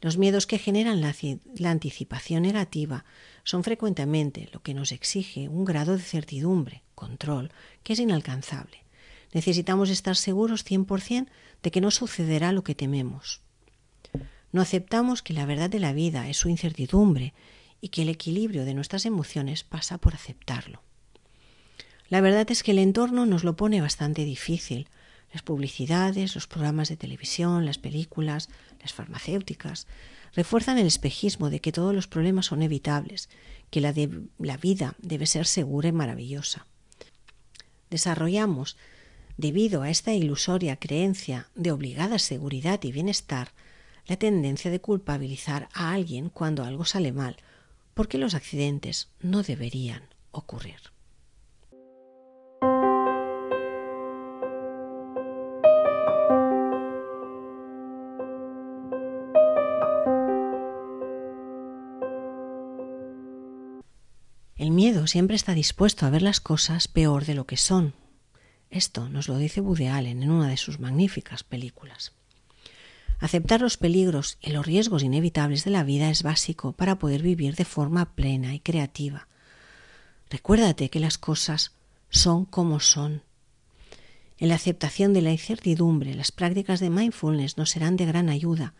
Los 0.00 0.16
miedos 0.16 0.46
que 0.46 0.58
generan 0.58 1.00
la, 1.00 1.14
la, 1.56 1.70
anticipación 1.70 2.42
negativa 2.42 3.04
son 3.44 3.64
frecuentemente 3.64 4.48
lo 4.52 4.62
que 4.62 4.72
nos 4.72 4.92
exige 4.92 5.48
un 5.48 5.64
grado 5.64 5.96
de 5.96 6.02
certidumbre, 6.02 6.82
control, 6.94 7.52
que 7.82 7.92
es 7.92 7.98
inalcanzable. 7.98 8.84
Necesitamos 9.32 9.90
estar 9.90 10.16
seguros 10.16 10.64
100% 10.64 11.26
de 11.62 11.70
que 11.70 11.80
no 11.80 11.90
sucederá 11.90 12.52
lo 12.52 12.64
que 12.64 12.74
tememos. 12.74 13.42
No 14.52 14.62
aceptamos 14.62 15.22
que 15.22 15.34
la 15.34 15.46
verdad 15.46 15.70
de 15.70 15.80
la 15.80 15.92
vida 15.92 16.28
es 16.28 16.38
su 16.38 16.48
incertidumbre 16.48 17.34
y 17.80 17.88
que 17.88 18.02
el 18.02 18.08
equilibrio 18.08 18.64
de 18.64 18.74
nuestras 18.74 19.06
emociones 19.06 19.64
pasa 19.64 19.98
por 19.98 20.14
aceptarlo. 20.14 20.82
La 22.08 22.20
verdad 22.20 22.50
es 22.50 22.62
que 22.62 22.72
el 22.72 22.78
entorno 22.78 23.24
nos 23.24 23.44
lo 23.44 23.54
pone 23.54 23.80
bastante 23.80 24.24
difícil. 24.24 24.88
Las 25.32 25.42
publicidades, 25.42 26.34
los 26.34 26.46
programas 26.46 26.88
de 26.88 26.96
televisión, 26.96 27.64
las 27.64 27.78
películas, 27.78 28.48
las 28.80 28.92
farmacéuticas, 28.92 29.86
refuerzan 30.34 30.78
el 30.78 30.86
espejismo 30.86 31.50
de 31.50 31.60
que 31.60 31.72
todos 31.72 31.94
los 31.94 32.08
problemas 32.08 32.46
son 32.46 32.62
evitables, 32.62 33.28
que 33.70 33.80
la, 33.80 33.94
la 34.38 34.56
vida 34.56 34.94
debe 34.98 35.26
ser 35.26 35.46
segura 35.46 35.88
y 35.88 35.92
maravillosa. 35.92 36.66
Desarrollamos, 37.90 38.76
debido 39.36 39.82
a 39.82 39.90
esta 39.90 40.12
ilusoria 40.12 40.76
creencia 40.76 41.48
de 41.54 41.72
obligada 41.72 42.18
seguridad 42.18 42.80
y 42.82 42.92
bienestar, 42.92 43.52
la 44.06 44.16
tendencia 44.16 44.70
de 44.70 44.80
culpabilizar 44.80 45.68
a 45.72 45.92
alguien 45.92 46.30
cuando 46.30 46.64
algo 46.64 46.84
sale 46.84 47.12
mal, 47.12 47.36
porque 47.94 48.18
los 48.18 48.34
accidentes 48.34 49.08
no 49.20 49.42
deberían 49.42 50.02
ocurrir. 50.32 50.89
Siempre 65.10 65.34
está 65.34 65.54
dispuesto 65.54 66.06
a 66.06 66.10
ver 66.10 66.22
las 66.22 66.40
cosas 66.40 66.86
peor 66.86 67.24
de 67.24 67.34
lo 67.34 67.44
que 67.44 67.56
son. 67.56 67.94
Esto 68.70 69.08
nos 69.08 69.28
lo 69.28 69.38
dice 69.38 69.60
Woody 69.60 69.88
Allen 69.88 70.22
en 70.22 70.30
una 70.30 70.48
de 70.48 70.56
sus 70.56 70.78
magníficas 70.78 71.42
películas. 71.42 72.12
Aceptar 73.18 73.60
los 73.60 73.76
peligros 73.76 74.38
y 74.40 74.50
los 74.50 74.64
riesgos 74.64 75.02
inevitables 75.02 75.64
de 75.64 75.72
la 75.72 75.82
vida 75.82 76.10
es 76.10 76.22
básico 76.22 76.72
para 76.72 76.98
poder 76.98 77.22
vivir 77.22 77.56
de 77.56 77.64
forma 77.64 78.14
plena 78.14 78.54
y 78.54 78.60
creativa. 78.60 79.26
Recuérdate 80.30 80.90
que 80.90 81.00
las 81.00 81.18
cosas 81.18 81.72
son 82.08 82.44
como 82.44 82.78
son. 82.78 83.24
En 84.38 84.48
la 84.48 84.54
aceptación 84.54 85.12
de 85.12 85.22
la 85.22 85.32
incertidumbre, 85.32 86.14
las 86.14 86.30
prácticas 86.30 86.78
de 86.78 86.88
mindfulness 86.88 87.58
nos 87.58 87.70
serán 87.70 87.96
de 87.96 88.06
gran 88.06 88.28
ayuda, 88.28 88.74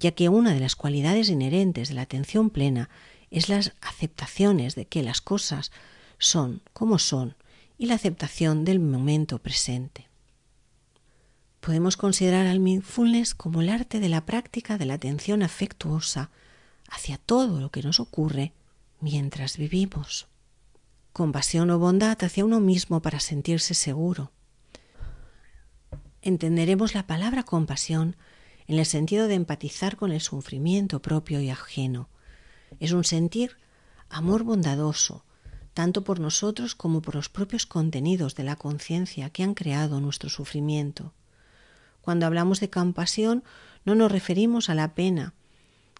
ya 0.00 0.10
que 0.10 0.28
una 0.28 0.52
de 0.52 0.60
las 0.60 0.74
cualidades 0.74 1.30
inherentes 1.30 1.88
de 1.88 1.94
la 1.94 2.02
atención 2.02 2.50
plena 2.50 2.90
es 3.30 3.48
las 3.48 3.72
aceptaciones 3.80 4.74
de 4.74 4.86
que 4.86 5.02
las 5.02 5.20
cosas 5.20 5.72
son 6.18 6.62
como 6.72 6.98
son 6.98 7.34
y 7.78 7.86
la 7.86 7.94
aceptación 7.94 8.64
del 8.64 8.80
momento 8.80 9.38
presente. 9.38 10.08
Podemos 11.60 11.96
considerar 11.96 12.46
al 12.46 12.60
mindfulness 12.60 13.34
como 13.34 13.60
el 13.60 13.68
arte 13.68 13.98
de 13.98 14.08
la 14.08 14.24
práctica 14.24 14.78
de 14.78 14.86
la 14.86 14.94
atención 14.94 15.42
afectuosa 15.42 16.30
hacia 16.88 17.18
todo 17.18 17.60
lo 17.60 17.70
que 17.70 17.82
nos 17.82 17.98
ocurre 17.98 18.52
mientras 19.00 19.56
vivimos. 19.56 20.28
Compasión 21.12 21.70
o 21.70 21.78
bondad 21.78 22.22
hacia 22.22 22.44
uno 22.44 22.60
mismo 22.60 23.02
para 23.02 23.20
sentirse 23.20 23.74
seguro. 23.74 24.30
Entenderemos 26.22 26.94
la 26.94 27.06
palabra 27.06 27.42
compasión 27.42 28.16
en 28.66 28.78
el 28.78 28.86
sentido 28.86 29.28
de 29.28 29.34
empatizar 29.34 29.96
con 29.96 30.12
el 30.12 30.20
sufrimiento 30.20 31.00
propio 31.00 31.40
y 31.40 31.50
ajeno. 31.50 32.08
Es 32.80 32.92
un 32.92 33.04
sentir 33.04 33.56
amor 34.08 34.44
bondadoso, 34.44 35.24
tanto 35.74 36.04
por 36.04 36.20
nosotros 36.20 36.74
como 36.74 37.02
por 37.02 37.14
los 37.14 37.28
propios 37.28 37.66
contenidos 37.66 38.34
de 38.34 38.44
la 38.44 38.56
conciencia 38.56 39.30
que 39.30 39.42
han 39.42 39.54
creado 39.54 40.00
nuestro 40.00 40.30
sufrimiento. 40.30 41.12
Cuando 42.00 42.26
hablamos 42.26 42.60
de 42.60 42.70
compasión 42.70 43.44
no 43.84 43.94
nos 43.94 44.10
referimos 44.10 44.70
a 44.70 44.74
la 44.74 44.94
pena 44.94 45.34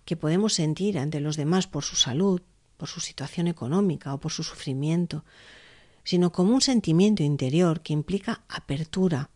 que 0.05 0.16
podemos 0.16 0.55
sentir 0.55 0.98
ante 0.98 1.20
los 1.20 1.37
demás 1.37 1.66
por 1.66 1.85
su 1.85 1.96
salud, 1.96 2.40
por 2.76 2.88
su 2.88 3.00
situación 3.00 3.48
económica 3.48 4.14
o 4.14 4.20
por 4.20 4.33
su 4.33 4.44
sufrimiento, 4.44 5.24
sino 6.05 6.31
como 6.31 6.55
un 6.55 6.61
sentimiento 6.61 7.22
interior 7.22 7.81
que 7.81 7.92
implica 7.92 8.42
apertura 8.48 9.31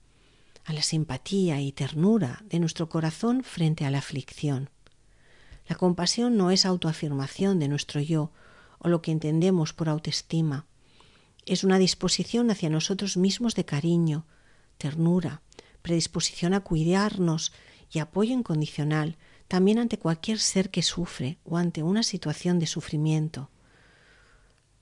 a 0.64 0.72
la 0.72 0.82
simpatía 0.82 1.60
y 1.60 1.72
ternura 1.72 2.42
de 2.44 2.60
nuestro 2.60 2.88
corazón 2.88 3.42
frente 3.42 3.84
a 3.84 3.90
la 3.90 3.98
aflicción. 3.98 4.70
La 5.70 5.76
compasión 5.76 6.36
no 6.36 6.50
es 6.50 6.66
autoafirmación 6.66 7.60
de 7.60 7.68
nuestro 7.68 8.00
yo 8.00 8.32
o 8.80 8.88
lo 8.88 9.02
que 9.02 9.12
entendemos 9.12 9.72
por 9.72 9.88
autoestima. 9.88 10.66
Es 11.46 11.62
una 11.62 11.78
disposición 11.78 12.50
hacia 12.50 12.68
nosotros 12.68 13.16
mismos 13.16 13.54
de 13.54 13.64
cariño, 13.64 14.26
ternura, 14.78 15.42
predisposición 15.80 16.54
a 16.54 16.60
cuidarnos 16.60 17.52
y 17.88 18.00
apoyo 18.00 18.32
incondicional 18.34 19.16
también 19.46 19.78
ante 19.78 19.96
cualquier 19.96 20.40
ser 20.40 20.70
que 20.70 20.82
sufre 20.82 21.38
o 21.44 21.56
ante 21.56 21.84
una 21.84 22.02
situación 22.02 22.58
de 22.58 22.66
sufrimiento. 22.66 23.48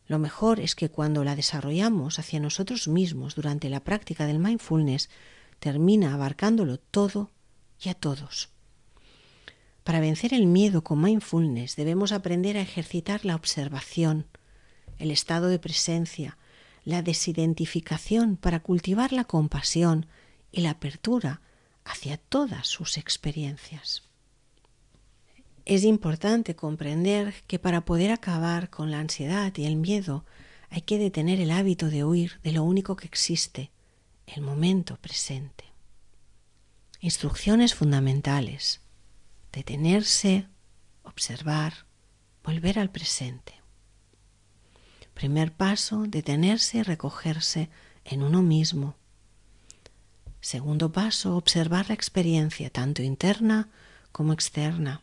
Lo 0.06 0.18
mejor 0.18 0.58
es 0.58 0.74
que 0.74 0.88
cuando 0.88 1.22
la 1.22 1.36
desarrollamos 1.36 2.18
hacia 2.18 2.40
nosotros 2.40 2.88
mismos 2.88 3.34
durante 3.34 3.68
la 3.68 3.84
práctica 3.84 4.24
del 4.24 4.38
mindfulness, 4.38 5.10
termina 5.58 6.14
abarcándolo 6.14 6.78
todo 6.78 7.30
y 7.78 7.90
a 7.90 7.94
todos. 7.94 8.48
Para 9.88 10.00
vencer 10.00 10.34
el 10.34 10.44
miedo 10.44 10.84
con 10.84 11.00
mindfulness 11.00 11.74
debemos 11.74 12.12
aprender 12.12 12.58
a 12.58 12.60
ejercitar 12.60 13.24
la 13.24 13.34
observación, 13.34 14.26
el 14.98 15.10
estado 15.10 15.46
de 15.46 15.58
presencia, 15.58 16.36
la 16.84 17.00
desidentificación 17.00 18.36
para 18.36 18.60
cultivar 18.60 19.14
la 19.14 19.24
compasión, 19.24 20.04
y 20.52 20.60
la 20.60 20.72
apertura 20.72 21.40
hacia 21.86 22.18
todas 22.18 22.66
sus 22.66 22.98
experiencias. 22.98 24.02
Es 25.64 25.84
importante 25.84 26.54
comprender 26.54 27.32
que 27.46 27.58
para 27.58 27.86
poder 27.86 28.10
acabar 28.10 28.68
con 28.68 28.90
la 28.90 29.00
ansiedad 29.00 29.56
y 29.56 29.64
el 29.64 29.76
miedo 29.76 30.26
hay 30.68 30.82
que 30.82 30.98
detener 30.98 31.40
el 31.40 31.50
hábito 31.50 31.88
de 31.88 32.04
huir 32.04 32.40
de 32.42 32.52
lo 32.52 32.62
único 32.62 32.94
que 32.94 33.06
existe, 33.06 33.70
el 34.26 34.42
momento 34.42 34.98
presente. 34.98 35.64
Instrucciones 37.00 37.74
fundamentales. 37.74 38.82
Detenerse, 39.52 40.48
observar, 41.02 41.86
volver 42.44 42.78
al 42.78 42.90
presente. 42.90 43.54
Primer 45.14 45.52
paso, 45.52 46.04
detenerse 46.06 46.78
y 46.78 46.82
recogerse 46.82 47.70
en 48.04 48.22
uno 48.22 48.42
mismo, 48.42 48.96
Segundo 50.40 50.92
paso, 50.92 51.36
observar 51.36 51.88
la 51.88 51.94
experiencia 51.94 52.70
tanto 52.70 53.02
interna 53.02 53.68
como 54.12 54.32
externa. 54.32 55.02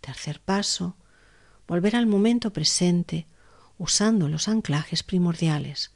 Tercer 0.00 0.40
paso, 0.40 0.96
volver 1.66 1.96
al 1.96 2.06
momento 2.06 2.52
presente 2.52 3.26
usando 3.78 4.28
los 4.28 4.48
anclajes 4.48 5.02
primordiales, 5.02 5.92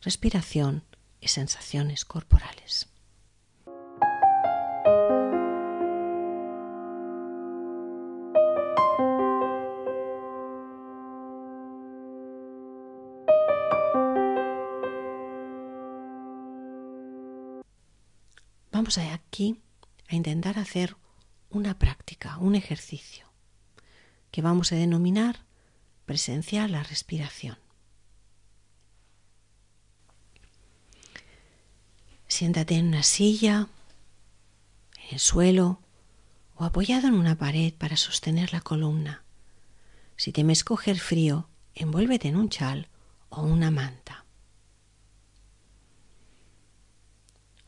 respiración 0.00 0.84
y 1.20 1.28
sensaciones 1.28 2.04
corporales. 2.04 2.88
Vamos 18.96 19.14
aquí 19.14 19.58
a 20.08 20.14
intentar 20.14 20.58
hacer 20.58 20.96
una 21.48 21.78
práctica, 21.78 22.36
un 22.38 22.54
ejercicio 22.54 23.26
que 24.30 24.42
vamos 24.42 24.72
a 24.72 24.76
denominar 24.76 25.44
presenciar 26.04 26.68
la 26.68 26.82
respiración. 26.82 27.56
Siéntate 32.28 32.74
en 32.74 32.88
una 32.88 33.02
silla, 33.02 33.68
en 34.98 35.14
el 35.14 35.20
suelo 35.20 35.80
o 36.56 36.64
apoyado 36.64 37.08
en 37.08 37.14
una 37.14 37.36
pared 37.36 37.72
para 37.72 37.96
sostener 37.96 38.52
la 38.52 38.60
columna. 38.60 39.22
Si 40.16 40.32
temes 40.32 40.64
coger 40.64 40.98
frío, 40.98 41.48
envuélvete 41.74 42.28
en 42.28 42.36
un 42.36 42.50
chal 42.50 42.88
o 43.30 43.42
una 43.42 43.70
manta. 43.70 44.01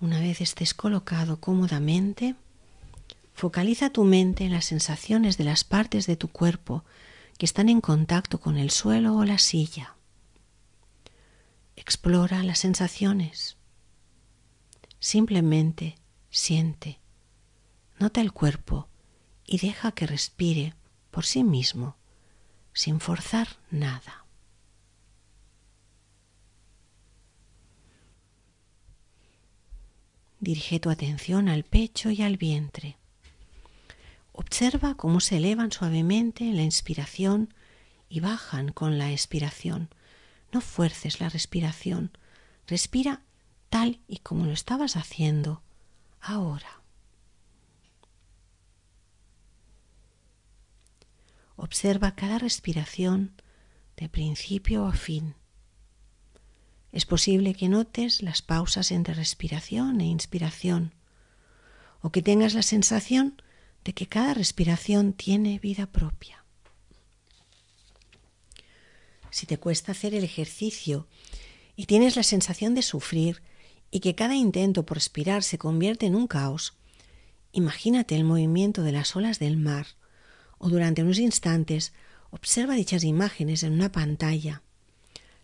Una 0.05 0.21
vez 0.21 0.43
estés 0.43 0.75
colocado 0.75 1.40
cómodamente, 1.40 2.35
focaliza 3.33 3.88
tu 3.88 4.05
mente 4.05 4.45
en 4.45 4.53
las 4.53 4.67
sensaciones 4.67 5.38
de 5.38 5.45
las 5.45 5.64
partes 5.64 6.07
de 6.07 6.14
tu 6.14 6.29
cuerpo 6.29 6.85
que 7.38 7.47
están 7.47 7.71
en 7.71 7.81
contacto 7.81 8.38
con 8.38 8.59
el 8.59 8.71
suelo 8.71 9.17
o 9.17 9.25
la 9.25 9.38
silla. 9.38 9.97
Explora 11.75 12.43
las 12.43 12.59
sensaciones. 12.59 13.57
Simplemente 14.99 15.97
siente, 16.29 17.01
nota 17.99 18.21
el 18.21 18.35
cuerpo 18.35 18.90
y 19.47 19.57
deja 19.57 19.93
que 19.93 20.07
respire 20.07 20.75
por 21.11 21.25
sí 21.25 21.45
mismo, 21.45 21.97
sin 22.75 23.01
forzar 23.01 23.49
nada. 23.71 24.24
Dirige 30.45 30.79
tu 30.79 30.91
atención 30.91 31.49
al 31.49 31.65
pecho 31.65 32.11
y 32.11 32.21
al 32.21 32.37
vientre. 32.37 32.99
Observa 34.33 34.95
cómo 34.95 35.21
se 35.21 35.39
elevan 35.39 35.73
suavemente 35.73 36.45
en 36.45 36.57
la 36.57 36.63
inspiración 36.63 37.55
y 38.11 38.21
bajan 38.21 38.71
con 38.71 38.99
la 38.99 39.11
expiración. 39.11 39.89
No 40.53 40.61
fuerces 40.61 41.19
la 41.19 41.31
respiración. 41.31 42.11
Respira 42.67 43.23
tal 43.71 44.01
y 44.07 44.19
como 44.19 44.45
lo 44.45 44.53
estabas 44.53 44.97
haciendo 44.97 45.63
ahora. 46.21 46.83
Observa 51.57 52.15
cada 52.15 52.39
respiración 52.39 53.33
de 53.97 54.11
principio 54.11 54.85
a 54.85 54.93
fin. 54.93 55.37
Es 56.95 57.07
posible 57.07 57.55
que 57.55 57.69
notes 57.69 58.23
las 58.23 58.41
pausas 58.41 58.93
entre 58.93 59.15
respiración 59.15 60.01
e 60.01 60.05
inspiración 60.05 60.93
o 62.01 62.11
que 62.11 62.23
tengas 62.23 62.55
la 62.55 62.63
sensación 62.63 63.43
de 63.83 63.95
que 63.95 64.07
cada 64.07 64.33
respiración 64.33 65.13
tiene 65.13 65.59
vida 65.59 65.87
propia. 65.87 66.45
Si 69.31 69.45
te 69.45 69.59
cuesta 69.59 69.91
hacer 69.91 70.15
el 70.15 70.23
ejercicio 70.23 71.09
y 71.75 71.87
tienes 71.87 72.15
la 72.15 72.23
sensación 72.23 72.77
de 72.77 72.83
sufrir 72.83 73.43
y 73.91 73.99
que 73.99 74.15
cada 74.15 74.37
intento 74.37 74.87
por 74.87 74.97
respirar 74.99 75.43
se 75.43 75.59
convierte 75.59 76.07
en 76.07 76.15
un 76.15 76.29
caos, 76.29 76.75
imagínate 77.51 78.15
el 78.15 78.23
movimiento 78.23 78.85
de 78.85 78.93
las 78.93 79.17
olas 79.17 79.41
del 79.41 79.57
mar 79.57 79.89
o 80.59 80.69
durante 80.69 81.03
unos 81.03 81.19
instantes 81.19 81.93
observa 82.31 82.75
dichas 82.75 83.03
imágenes 83.03 83.65
en 83.65 83.73
una 83.73 83.91
pantalla. 83.91 84.63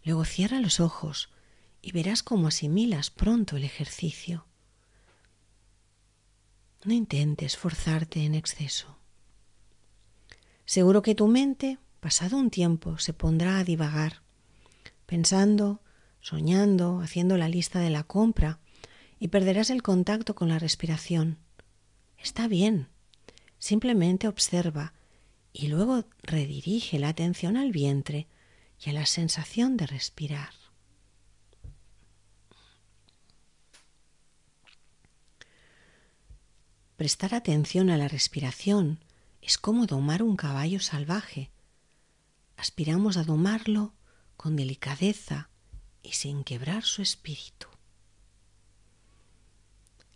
Luego 0.05 0.25
cierra 0.25 0.61
los 0.61 0.79
ojos 0.79 1.29
y 1.83 1.93
verás 1.93 2.23
cómo 2.23 2.49
asimilas 2.49 3.11
pronto 3.11 3.57
el 3.57 3.65
ejercicio. 3.65 4.47
No 6.85 6.95
intentes 6.95 7.57
forzarte 7.57 8.25
en 8.25 8.35
exceso. 8.35 8.99
Seguro 10.65 11.03
que 11.03 11.15
tu 11.15 11.27
mente, 11.27 11.79
pasado 12.01 12.37
un 12.37 12.51
tiempo, 12.51 12.99
se 12.99 13.13
pondrá 13.13 13.59
a 13.59 13.65
divagar, 13.65 14.23
pensando, 15.07 15.83
soñando, 16.21 17.01
haciendo 17.01 17.37
la 17.37 17.49
lista 17.49 17.81
de 17.81 17.91
la 17.91 18.05
compra, 18.05 18.61
y 19.19 19.29
perderás 19.29 19.69
el 19.71 19.83
contacto 19.83 20.35
con 20.35 20.49
la 20.49 20.59
respiración. 20.59 21.39
Está 22.19 22.49
bien. 22.49 22.89
Simplemente 23.59 24.29
observa 24.29 24.95
y 25.53 25.69
luego 25.69 26.05
redirige 26.23 26.99
la 26.99 27.09
atención 27.09 27.57
al 27.57 27.73
vientre 27.73 28.27
y 28.83 28.91
a 28.91 28.93
la 28.95 29.05
sensación 29.05 29.77
de 29.77 29.87
respirar. 29.87 30.60
Prestar 37.01 37.35
atención 37.35 37.89
a 37.89 37.97
la 37.97 38.09
respiración 38.09 38.99
es 39.41 39.57
como 39.57 39.87
domar 39.87 40.23
un 40.23 40.37
caballo 40.37 40.81
salvaje. 40.81 41.51
Aspiramos 42.59 43.17
a 43.17 43.25
domarlo 43.25 43.95
con 44.37 44.55
delicadeza 44.55 45.49
y 46.03 46.13
sin 46.13 46.45
quebrar 46.45 46.85
su 46.85 47.01
espíritu. 47.01 47.69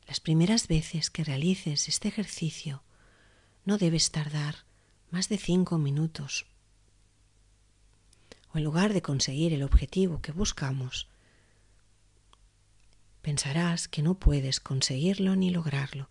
Las 0.06 0.20
primeras 0.20 0.68
veces 0.68 1.08
que 1.08 1.24
realices 1.24 1.88
este 1.88 2.08
ejercicio 2.08 2.82
no 3.64 3.78
debes 3.78 4.10
tardar 4.10 4.66
más 5.10 5.30
de 5.30 5.38
cinco 5.38 5.78
minutos. 5.78 6.44
O 8.52 8.58
en 8.58 8.64
lugar 8.64 8.92
de 8.92 9.00
conseguir 9.00 9.54
el 9.54 9.62
objetivo 9.62 10.20
que 10.20 10.32
buscamos, 10.32 11.08
pensarás 13.22 13.88
que 13.88 14.02
no 14.02 14.18
puedes 14.18 14.60
conseguirlo 14.60 15.34
ni 15.34 15.48
lograrlo 15.48 16.10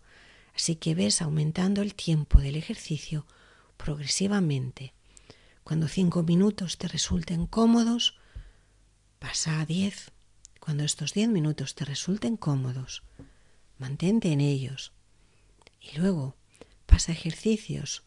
Así 0.54 0.76
que 0.76 0.94
ves 0.94 1.20
aumentando 1.20 1.82
el 1.82 1.94
tiempo 1.94 2.40
del 2.40 2.56
ejercicio 2.56 3.26
progresivamente. 3.76 4.94
Cuando 5.64 5.88
cinco 5.88 6.22
minutos 6.22 6.78
te 6.78 6.88
resulten 6.88 7.46
cómodos, 7.46 8.18
pasa 9.18 9.60
a 9.60 9.66
diez. 9.66 10.12
Cuando 10.60 10.84
estos 10.84 11.12
diez 11.12 11.28
minutos 11.28 11.74
te 11.74 11.84
resulten 11.84 12.36
cómodos, 12.36 13.02
mantente 13.78 14.32
en 14.32 14.40
ellos. 14.40 14.92
Y 15.80 15.98
luego 15.98 16.36
pasa 16.86 17.12
ejercicios 17.12 18.04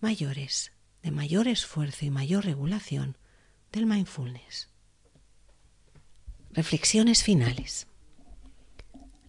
mayores, 0.00 0.72
de 1.02 1.10
mayor 1.10 1.48
esfuerzo 1.48 2.04
y 2.04 2.10
mayor 2.10 2.44
regulación 2.44 3.16
del 3.72 3.86
mindfulness. 3.86 4.68
Reflexiones 6.50 7.22
finales. 7.22 7.86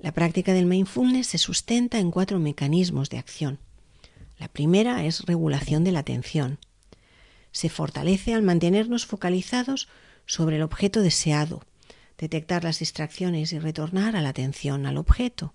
La 0.04 0.12
práctica 0.12 0.54
del 0.54 0.66
mindfulness 0.66 1.28
se 1.28 1.38
sustenta 1.38 1.98
en 1.98 2.12
cuatro 2.12 2.38
mecanismos 2.38 3.10
de 3.10 3.18
acción. 3.18 3.58
La 4.38 4.50
primera 4.50 5.06
es 5.06 5.22
regulación 5.22 5.86
de 5.86 5.94
la 5.94 6.00
atención. 6.00 6.60
Se 7.54 7.70
fortalece 7.70 8.34
al 8.34 8.44
mantenernos 8.44 9.06
focalizados 9.06 9.88
sobre 10.26 10.58
el 10.58 10.62
objeto 10.62 11.02
deseado, 11.02 11.64
detectar 12.18 12.66
las 12.66 12.80
distracciones 12.80 13.54
y 13.54 13.60
retornar 13.60 14.18
a 14.18 14.22
la 14.22 14.28
atención 14.28 14.86
al 14.88 14.98
objeto. 14.98 15.54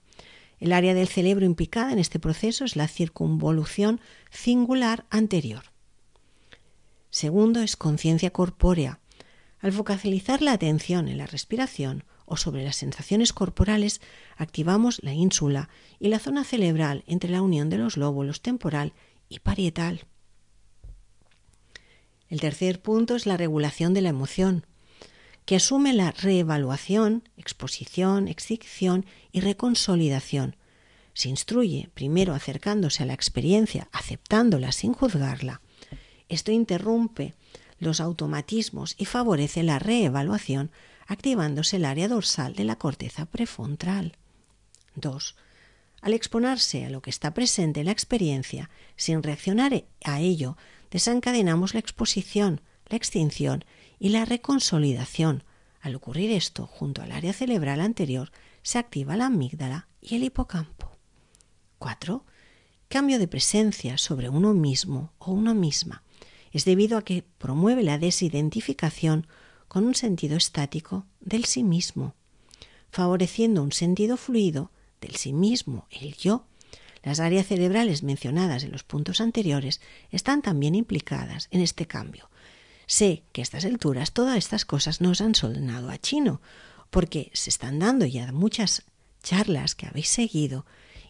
El 0.60 0.72
área 0.72 0.94
del 0.94 1.08
cerebro 1.08 1.44
implicada 1.44 1.92
en 1.92 1.98
este 1.98 2.18
proceso 2.18 2.64
es 2.64 2.74
la 2.74 2.88
circunvolución 2.88 4.00
singular 4.30 5.04
anterior. 5.10 5.64
Segundo 7.10 7.60
es 7.60 7.76
conciencia 7.76 8.30
corpórea. 8.30 9.00
Al 9.60 9.72
focalizar 9.72 10.40
la 10.40 10.52
atención 10.52 11.06
en 11.08 11.18
la 11.18 11.26
respiración, 11.26 12.04
o 12.28 12.36
sobre 12.36 12.64
las 12.64 12.76
sensaciones 12.76 13.32
corporales, 13.32 14.00
activamos 14.36 15.02
la 15.02 15.14
ínsula 15.14 15.68
y 15.98 16.08
la 16.08 16.18
zona 16.18 16.44
cerebral 16.44 17.04
entre 17.06 17.30
la 17.30 17.42
unión 17.42 17.70
de 17.70 17.78
los 17.78 17.96
lóbulos 17.96 18.42
temporal 18.42 18.92
y 19.28 19.40
parietal. 19.40 20.06
El 22.28 22.40
tercer 22.40 22.82
punto 22.82 23.16
es 23.16 23.26
la 23.26 23.36
regulación 23.36 23.94
de 23.94 24.02
la 24.02 24.10
emoción, 24.10 24.66
que 25.46 25.56
asume 25.56 25.94
la 25.94 26.10
reevaluación, 26.10 27.26
exposición, 27.38 28.28
extinción 28.28 29.06
y 29.32 29.40
reconsolidación. 29.40 30.56
Se 31.14 31.30
instruye 31.30 31.88
primero 31.94 32.34
acercándose 32.34 33.02
a 33.02 33.06
la 33.06 33.14
experiencia, 33.14 33.88
aceptándola 33.92 34.72
sin 34.72 34.92
juzgarla. 34.92 35.62
Esto 36.28 36.52
interrumpe 36.52 37.34
los 37.78 38.00
automatismos 38.00 38.94
y 38.98 39.06
favorece 39.06 39.62
la 39.62 39.78
reevaluación 39.78 40.70
activándose 41.08 41.76
el 41.76 41.86
área 41.86 42.06
dorsal 42.06 42.54
de 42.54 42.64
la 42.64 42.76
corteza 42.76 43.24
prefrontal. 43.24 44.16
2. 44.94 45.36
Al 46.02 46.12
exponerse 46.12 46.84
a 46.84 46.90
lo 46.90 47.02
que 47.02 47.10
está 47.10 47.34
presente 47.34 47.80
en 47.80 47.86
la 47.86 47.92
experiencia, 47.92 48.70
sin 48.94 49.22
reaccionar 49.22 49.84
a 50.04 50.20
ello, 50.20 50.56
desencadenamos 50.90 51.74
la 51.74 51.80
exposición, 51.80 52.60
la 52.86 52.96
extinción 52.96 53.64
y 53.98 54.10
la 54.10 54.26
reconsolidación. 54.26 55.44
Al 55.80 55.94
ocurrir 55.96 56.30
esto 56.30 56.66
junto 56.66 57.02
al 57.02 57.10
área 57.10 57.32
cerebral 57.32 57.80
anterior, 57.80 58.30
se 58.62 58.78
activa 58.78 59.16
la 59.16 59.26
amígdala 59.26 59.88
y 60.02 60.14
el 60.16 60.24
hipocampo. 60.24 60.92
4. 61.78 62.24
Cambio 62.88 63.18
de 63.18 63.28
presencia 63.28 63.96
sobre 63.96 64.28
uno 64.28 64.52
mismo 64.52 65.14
o 65.18 65.32
una 65.32 65.54
misma. 65.54 66.02
Es 66.52 66.66
debido 66.66 66.98
a 66.98 67.02
que 67.02 67.24
promueve 67.38 67.82
la 67.82 67.98
desidentificación 67.98 69.26
con 69.68 69.84
un 69.84 69.94
sentido 69.94 70.36
estático 70.36 71.06
del 71.20 71.44
sí 71.44 71.62
mismo, 71.62 72.14
favoreciendo 72.90 73.62
un 73.62 73.72
sentido 73.72 74.16
fluido 74.16 74.70
del 75.00 75.16
sí 75.16 75.32
mismo, 75.32 75.86
el 75.90 76.14
yo. 76.16 76.44
Las 77.02 77.20
áreas 77.20 77.46
cerebrales 77.46 78.02
mencionadas 78.02 78.64
en 78.64 78.72
los 78.72 78.82
puntos 78.82 79.20
anteriores 79.20 79.80
están 80.10 80.42
también 80.42 80.74
implicadas 80.74 81.48
en 81.50 81.60
este 81.60 81.86
cambio. 81.86 82.28
Sé 82.86 83.22
que 83.32 83.42
a 83.42 83.44
estas 83.44 83.64
alturas 83.64 84.12
todas 84.12 84.36
estas 84.36 84.64
cosas 84.64 85.00
nos 85.00 85.20
han 85.20 85.34
sonado 85.34 85.90
a 85.90 85.98
chino, 85.98 86.40
porque 86.90 87.30
se 87.34 87.50
están 87.50 87.78
dando 87.78 88.06
ya 88.06 88.32
muchas 88.32 88.84
charlas 89.22 89.74
que 89.74 89.86
habéis 89.86 90.08
seguido 90.08 90.64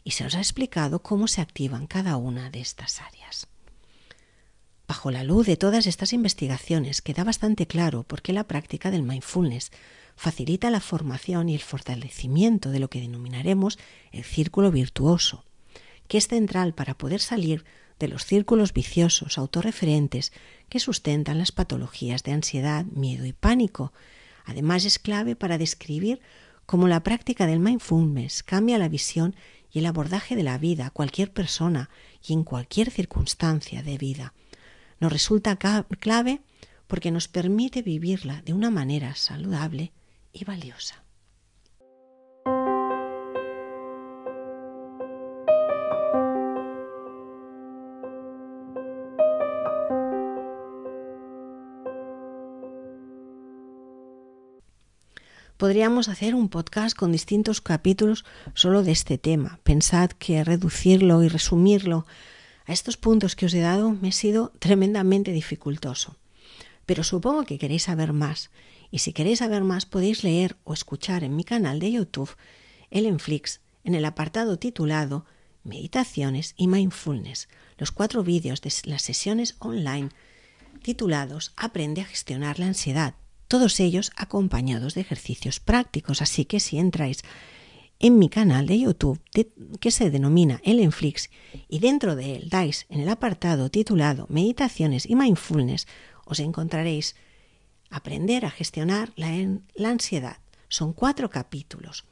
y 0.05 0.12
se 0.12 0.25
os 0.25 0.35
ha 0.35 0.38
explicado 0.38 1.03
cómo 1.03 1.29
se 1.29 1.40
activan 1.40 1.87
cada 1.87 2.16
una 2.16 2.51
de 2.51 2.61
estas 2.61 3.01
áreas. 3.01 3.47
Bajo 4.88 5.11
la 5.11 5.22
luz 5.22 5.46
de 5.46 5.59
todas 5.59 5.87
estas 5.87 6.14
investigaciones 6.14 7.03
queda 7.03 7.22
bastante 7.22 7.66
claro 7.66 8.05
por 8.05 8.22
qué 8.22 8.33
la 8.33 8.48
práctica 8.48 8.90
del 8.90 9.03
mindfulness 9.03 9.70
facilita 10.16 10.70
la 10.70 10.81
formación 10.81 11.51
y 11.51 11.55
el 11.55 11.61
fortalecimiento 11.61 12.70
de 12.70 12.79
lo 12.79 12.88
que 12.88 13.03
denominaremos 13.03 13.79
el 14.12 14.24
círculo 14.24 14.72
virtuoso, 14.72 15.44
que 16.09 16.16
es 16.16 16.29
central 16.29 16.72
para 16.72 16.96
poder 16.96 17.20
salir 17.20 17.66
de 17.98 18.09
los 18.09 18.24
círculos 18.24 18.72
viciosos 18.72 19.37
autorreferentes 19.37 20.33
que 20.70 20.81
sustentan 20.81 21.37
las 21.37 21.53
patologías 21.53 22.22
de 22.22 22.33
ansiedad, 22.33 22.87
miedo 22.87 23.27
y 23.27 23.35
pánico. 23.35 23.92
Además 24.46 24.87
es 24.87 24.98
clave 24.98 25.37
para 25.37 25.59
describir 25.59 26.18
como 26.64 26.88
la 26.88 27.03
práctica 27.03 27.46
del 27.46 27.61
mindfulness 27.61 28.42
cambia 28.42 28.79
la 28.79 28.88
visión 28.88 29.37
y 29.70 29.81
el 29.81 29.87
abordaje 29.87 30.35
de 30.35 30.44
la 30.44 30.57
vida 30.57 30.87
a 30.87 30.90
cualquier 30.90 31.31
persona 31.31 31.90
y 32.27 32.33
en 32.33 32.42
cualquier 32.42 32.90
circunstancia 32.90 33.83
de 33.83 33.98
vida. 33.98 34.33
Nos 35.00 35.12
resulta 35.12 35.56
clave 35.56 36.40
porque 36.87 37.11
nos 37.11 37.28
permite 37.28 37.82
vivirla 37.82 38.42
de 38.42 38.54
una 38.54 38.70
manera 38.70 39.14
saludable 39.14 39.92
y 40.32 40.44
valiosa. 40.44 41.04
Podríamos 55.58 56.08
hacer 56.08 56.37
un 56.37 56.48
podcast 56.48 56.96
con 56.96 57.11
distintos 57.11 57.61
capítulos 57.61 58.24
solo 58.54 58.84
de 58.84 58.92
este 58.92 59.18
tema. 59.18 59.58
Pensad 59.64 60.11
que 60.11 60.44
reducirlo 60.44 61.24
y 61.24 61.28
resumirlo 61.28 62.06
a 62.68 62.72
estos 62.72 62.96
puntos 62.96 63.35
que 63.35 63.46
os 63.46 63.54
he 63.54 63.61
dado 63.61 63.90
me 63.90 64.11
ha 64.11 64.12
sido 64.12 64.52
tremendamente 64.61 65.33
dificultoso. 65.33 66.16
Pero 66.87 67.02
supongo 67.02 67.44
que 67.44 67.59
queréis 67.59 67.85
saber 67.85 68.12
más, 68.12 68.50
y 68.90 68.98
si 68.98 69.12
queréis 69.12 69.40
saber 69.40 69.64
más 69.64 69.87
podéis 69.87 70.22
leer 70.22 70.57
o 70.64 70.74
escuchar 70.74 71.24
en 71.24 71.35
mi 71.35 71.44
canal 71.44 71.81
de 71.81 71.90
YouTube 71.90 72.37
el 72.90 73.07
Enflix 73.07 73.61
en 73.85 73.94
el 73.94 74.04
apartado 74.04 74.59
titulado 74.59 75.24
Meditaciones 75.64 76.54
y 76.57 76.68
Mindfulness, 76.68 77.48
los 77.78 77.90
cuatro 77.90 78.22
vídeos 78.22 78.61
de 78.61 78.72
las 78.85 79.02
sesiones 79.02 79.57
online 79.59 80.11
titulados 80.83 81.52
Aprende 81.57 82.02
a 82.02 82.04
gestionar 82.04 82.59
la 82.59 82.66
ansiedad, 82.66 83.14
todos 83.48 83.81
ellos 83.81 84.12
acompañados 84.14 84.94
de 84.94 85.00
ejercicios 85.00 85.59
prácticos. 85.59 86.20
Así 86.20 86.44
que 86.44 86.61
si 86.61 86.78
entráis 86.78 87.22
en 88.00 88.18
mi 88.18 88.28
canal 88.28 88.66
de 88.66 88.78
YouTube 88.78 89.20
que 89.80 89.90
se 89.90 90.11
denomina 90.11 90.61
El 90.64 90.80
Enflix 90.80 91.30
y 91.68 91.80
dentro 91.80 92.16
de 92.16 92.37
él 92.37 92.48
dais 92.48 92.87
en 92.88 93.00
el 93.00 93.08
apartado 93.08 93.70
titulado 93.70 94.26
Meditaciones 94.28 95.08
y 95.08 95.16
Mindfulness, 95.16 95.87
os 96.24 96.38
encontraréis 96.40 97.16
Aprender 97.90 98.44
a 98.44 98.50
gestionar 98.50 99.12
la, 99.16 99.30
la 99.74 99.88
ansiedad. 99.88 100.38
Son 100.68 100.92
cuatro 100.92 101.30
capítulos. 101.30 102.04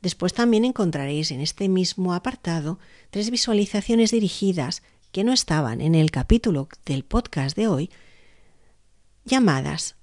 Después 0.00 0.32
también 0.32 0.64
encontraréis 0.64 1.32
en 1.32 1.40
este 1.40 1.68
mismo 1.68 2.14
apartado 2.14 2.78
tres 3.10 3.30
visualizaciones 3.30 4.12
dirigidas 4.12 4.82
que 5.10 5.24
no 5.24 5.32
estaban 5.32 5.80
en 5.80 5.94
el 5.94 6.10
capítulo 6.10 6.68
del 6.84 7.04
podcast 7.04 7.56
de 7.56 7.66
hoy, 7.66 7.90
llamadas 9.24 9.96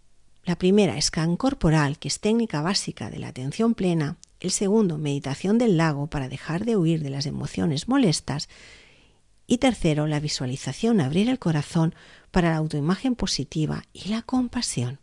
la 0.43 0.57
primera, 0.57 0.99
scan 0.99 1.37
corporal, 1.37 1.99
que 1.99 2.07
es 2.07 2.19
técnica 2.19 2.61
básica 2.61 3.11
de 3.11 3.19
la 3.19 3.27
atención 3.27 3.75
plena. 3.75 4.17
El 4.41 4.49
segundo, 4.49 4.97
meditación 4.97 5.59
del 5.59 5.77
lago 5.77 6.07
para 6.07 6.27
dejar 6.27 6.65
de 6.65 6.75
huir 6.75 7.03
de 7.03 7.11
las 7.11 7.27
emociones 7.27 7.87
molestas. 7.87 8.49
Y 9.45 9.59
tercero, 9.59 10.07
la 10.07 10.19
visualización, 10.19 10.99
abrir 10.99 11.29
el 11.29 11.37
corazón 11.37 11.93
para 12.31 12.49
la 12.49 12.57
autoimagen 12.57 13.15
positiva 13.15 13.83
y 13.93 14.09
la 14.09 14.23
compasión. 14.23 14.99